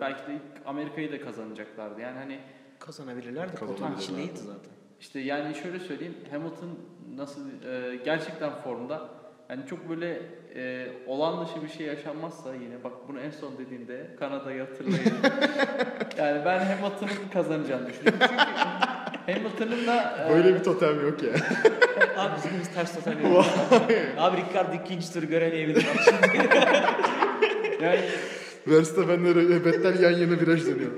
[0.00, 2.00] belki de ilk Amerika'yı da kazanacaklardı.
[2.00, 2.38] Yani hani
[2.78, 4.02] Kazanabilirler de potanın Kazanabilirler.
[4.02, 4.70] içindeydi zaten.
[5.00, 6.78] işte yani şöyle söyleyeyim Hamilton
[7.16, 9.08] nasıl e, gerçekten formda
[9.50, 10.22] yani çok böyle
[10.54, 14.98] e, olan dışı bir şey yaşanmazsa yine bak bunu en son dediğinde Kanada'yı hatırlayın.
[16.18, 18.20] yani ben Hamilton'ın kazanacağını düşünüyorum.
[18.20, 21.30] Çünkü Hamilton'ın da e, Böyle bir totem yok ya.
[22.16, 23.46] Abi bizim biz ters tutamıyoruz.
[24.18, 25.86] abi Ricardo ikinci turu göremeyebilir.
[27.82, 28.00] yani
[28.66, 30.90] Verstappen'le Vettel yan yana viraj dönüyor.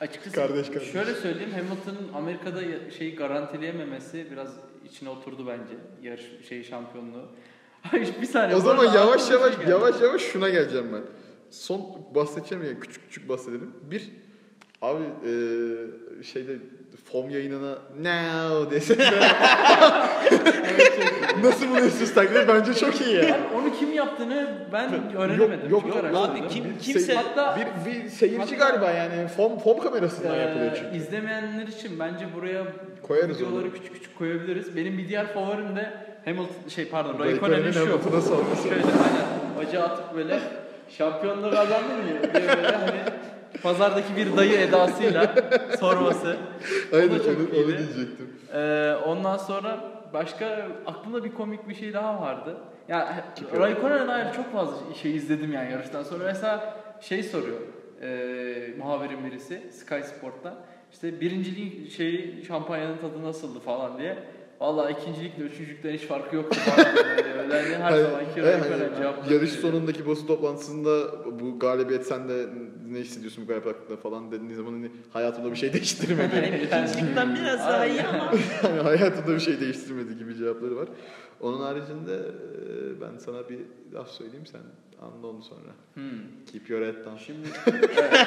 [0.00, 0.92] Açıkçası Kardeş kardeş.
[0.92, 7.28] şöyle söyleyeyim Hamilton'ın Amerika'da şeyi garantileyememesi biraz içine oturdu bence yarış şey şampiyonluğu.
[7.92, 8.56] Ay, bir saniye.
[8.56, 9.70] O zaman yavaş yavaş şey geldi.
[9.70, 11.02] yavaş yavaş şuna geleceğim ben.
[11.50, 11.80] Son
[12.14, 13.74] bahsedeceğim ya küçük küçük bahsedelim.
[13.90, 14.10] Bir
[14.82, 16.52] abi eee şeyde
[17.12, 18.98] FOM yayınına now desin.
[21.42, 22.48] Nasıl buluyorsunuz taklidi?
[22.48, 23.36] Bence çok iyi ya.
[23.56, 25.70] Onu kim yaptığını ben öğrenemedim.
[25.70, 26.30] Yok, yok, araştırdım.
[26.30, 30.72] abi kim kimse sey- Hatta- bir, bir seyirci hatta- galiba yani fom fom kamerasından yapılıyor
[30.72, 30.96] Ee, çünkü.
[30.96, 32.62] izlemeyenler için bence buraya
[33.02, 33.72] Koyarız videoları onu.
[33.72, 34.76] küçük küçük koyabiliriz.
[34.76, 35.92] Benim bir diğer favorim de
[36.24, 37.80] Hamilton şey pardon Raikkonen'in şu.
[37.80, 38.62] Hamilton'a sorması.
[38.68, 40.40] Şöyle aynen bacağı atıp böyle
[40.98, 42.02] şampiyonluğu kazandın mı
[42.34, 42.90] diye böyle hani
[43.62, 45.34] pazardaki bir dayı edasıyla
[45.80, 46.36] sorması.
[46.92, 47.18] Aynen onu,
[47.58, 48.30] onu diyecektim.
[48.54, 49.80] Ee, ondan sonra
[50.12, 52.56] başka aklımda bir komik bir şey daha vardı.
[52.88, 53.60] Ya Süper.
[53.60, 56.24] Raikkonen'e dair çok fazla şey izledim yani yarıştan sonra.
[56.24, 57.60] Mesela şey soruyor
[58.02, 58.08] e,
[58.78, 60.54] muhabirin birisi Sky Sport'ta.
[60.92, 64.18] İşte birinciliğin şeyi şampanyanın tadı nasıldı falan diye.
[64.60, 68.96] Vallahi ikincilikle üçüncülükten hiç farkı öyle hani her zamanki Raikkonen hayır.
[68.96, 69.34] cevapları.
[69.34, 72.46] Yarış sonundaki basın toplantısında bu galibiyet sen de
[72.88, 76.62] ne hissediyorsun bu galibiyet hakkında falan dediğin zaman hani hayatımda bir şey değiştirmedi.
[76.64, 78.32] ikincilikten biraz daha iyi ama.
[78.62, 80.88] yani hayatımda bir şey değiştirmedi gibi cevapları var.
[81.40, 83.58] Onun haricinde e, ben sana bir
[83.94, 84.60] laf söyleyeyim sen
[85.02, 85.72] anla onu sonra.
[85.94, 86.02] Hmm.
[86.52, 87.16] Keep your head down.
[87.16, 88.26] Şimdi evet.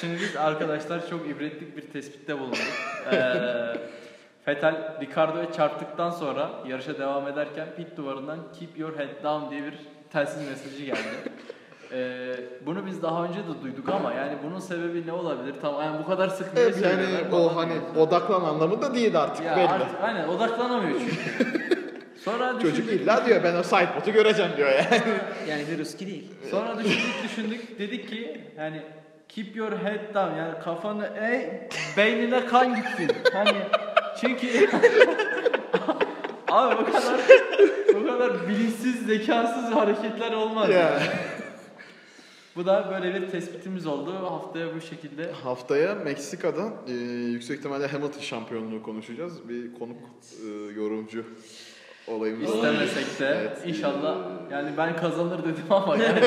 [0.00, 2.58] Şimdi biz arkadaşlar çok ibretlik bir tespitte bulunduk.
[3.12, 3.16] Ee,
[4.48, 9.74] Vettel Ricardo'ya çarptıktan sonra yarışa devam ederken pit duvarından keep your head down diye bir
[10.12, 10.98] telsiz mesajı geldi.
[11.92, 12.34] Ee,
[12.66, 15.54] bunu biz daha önce de duyduk ama yani bunun sebebi ne olabilir?
[15.62, 17.94] Tamam yani bu kadar sık niye Evet yani o hani diyorsun.
[17.96, 19.68] odaklan anlamında değil artık ya belli.
[19.68, 21.54] artık, aynen odaklanamıyor çünkü.
[22.24, 25.02] Sonra Çocuk düşündük, illa diyor ben o sidepot'u göreceğim diyor yani.
[25.48, 26.30] Yani bir Ruski değil.
[26.50, 28.82] Sonra düşündük düşündük dedik ki yani
[29.28, 33.10] keep your head down yani kafanı eğ beynine kan gitsin.
[33.32, 33.50] Hani
[34.20, 34.68] çünkü
[36.48, 37.20] abi bu kadar
[37.94, 40.70] bu kadar bilinçsiz zekasız hareketler olmaz.
[40.70, 40.76] Ya.
[40.76, 41.02] yani.
[42.56, 44.14] Bu da böyle bir tespitimiz oldu.
[44.14, 46.92] Haftaya bu şekilde Haftaya Meksika'da e,
[47.32, 49.48] yüksek ihtimalle Hamilton şampiyonluğu konuşacağız.
[49.48, 49.96] Bir konuk
[50.46, 50.48] e,
[50.80, 51.24] yorumcu
[52.08, 53.58] olayımız istemesek de Evet.
[53.66, 54.16] inşallah
[54.50, 56.20] yani ben kazanır dedim ama yani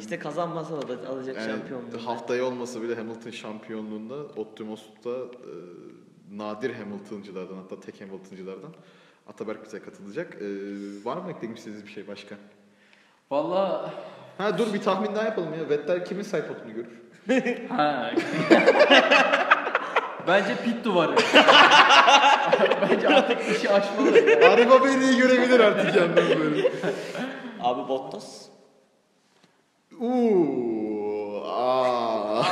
[0.00, 2.06] İşte kazanmasa da alacak yani şampiyonluğu.
[2.06, 5.52] haftaya olmasa bile Hamilton şampiyonluğunda Optimus'ta e,
[6.38, 8.70] nadir Hamilton'cılardan hatta tek Hamilton'cılardan
[9.28, 10.34] Ataberk bize katılacak.
[10.34, 10.46] E,
[11.04, 12.34] var mı eklemek istediğiniz bir şey başka?
[13.30, 13.92] vallahi
[14.38, 15.68] Ha dur bir tahmin daha yapalım ya.
[15.68, 17.68] Vettel kimin sidepot'unu görür?
[17.68, 18.10] Ha.
[20.28, 21.14] Bence pit duvarı.
[22.82, 24.08] Bence artık işi aşmalı.
[24.50, 26.72] Araba beni görebilir artık yalnız böyle.
[27.60, 28.42] Abi Bottas.
[30.00, 31.44] Uuu.
[31.46, 32.42] Aa.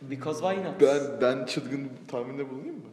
[0.00, 0.80] Because why not?
[0.80, 2.83] Ben ben çılgın tahminde bulunayım mı?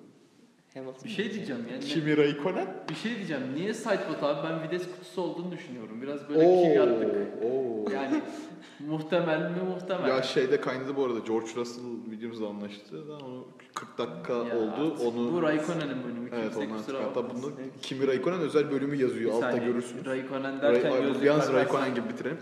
[0.74, 1.80] Hamilton Bir şey diyeceğim yani.
[1.84, 2.68] Kimi Raikkonen?
[2.90, 3.44] Bir şey diyeceğim.
[3.56, 4.48] Niye sidebot abi?
[4.50, 6.02] Ben vites kutusu olduğunu düşünüyorum.
[6.02, 7.44] Biraz böyle kick attık.
[7.44, 7.92] oo.
[7.94, 8.22] Yani
[8.88, 10.10] muhtemel mi muhtemel.
[10.10, 14.94] Ya şeyde kaynadı bu arada George Russell videomuzda anlaştı da onu 40 dakika Ya oldu.
[14.94, 16.30] artık Onu Bu Raikkonen'in bölümü.
[16.36, 16.98] Evet ondan kusura.
[17.04, 17.52] Hatta bunu
[17.82, 19.32] Kimi Raikkonen özel bölümü yazıyor.
[19.32, 19.66] Bir Altta saniye.
[19.68, 20.06] görürsünüz.
[20.06, 22.38] Raikkonen derken Ray, gözlük yalnız Raikkonen gibi bitirelim.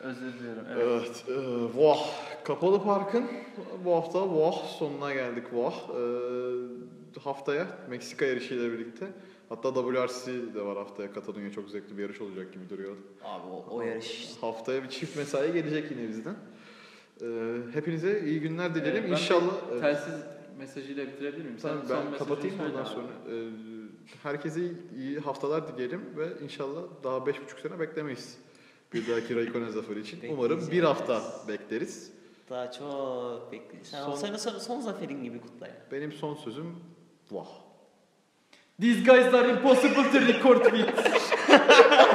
[0.00, 0.62] Özür diliyorum.
[0.72, 1.24] Evet.
[1.28, 1.38] Evet.
[1.38, 1.98] e, vah.
[2.44, 3.24] Kapalı Park'ın
[3.84, 5.72] bu hafta vah sonuna geldik vah.
[5.72, 6.02] E,
[7.20, 9.06] haftaya Meksika yarışıyla birlikte.
[9.48, 11.12] Hatta WRC de var haftaya.
[11.12, 12.96] Katalunya çok zevkli bir yarış olacak gibi duruyor.
[13.24, 16.36] Abi o, o yarış Haftaya bir çift mesai gelecek yine bizden.
[17.22, 17.26] E,
[17.74, 19.04] hepinize iyi günler dilerim.
[19.04, 19.80] Ee, İnşallah...
[19.80, 20.14] Telsiz
[20.58, 21.58] mesajıyla bitirebilir miyim?
[21.58, 23.06] Sen Tamam son ben kapatayım ondan sonra.
[23.30, 23.48] Ee,
[24.22, 24.60] herkese
[24.96, 28.38] iyi haftalar dileyelim ve inşallah daha beş buçuk sene beklemeyiz.
[28.94, 30.20] Bir dahaki Raikkonen zaferi için.
[30.32, 32.12] Umarım bir hafta bekleriz.
[32.50, 33.84] daha çok bekliyor.
[33.84, 35.74] Sen Son- son, son, son zaferin gibi kutla ya.
[35.92, 36.76] Benim son sözüm
[37.32, 37.46] vah.
[38.78, 42.08] These guys are impossible to record with.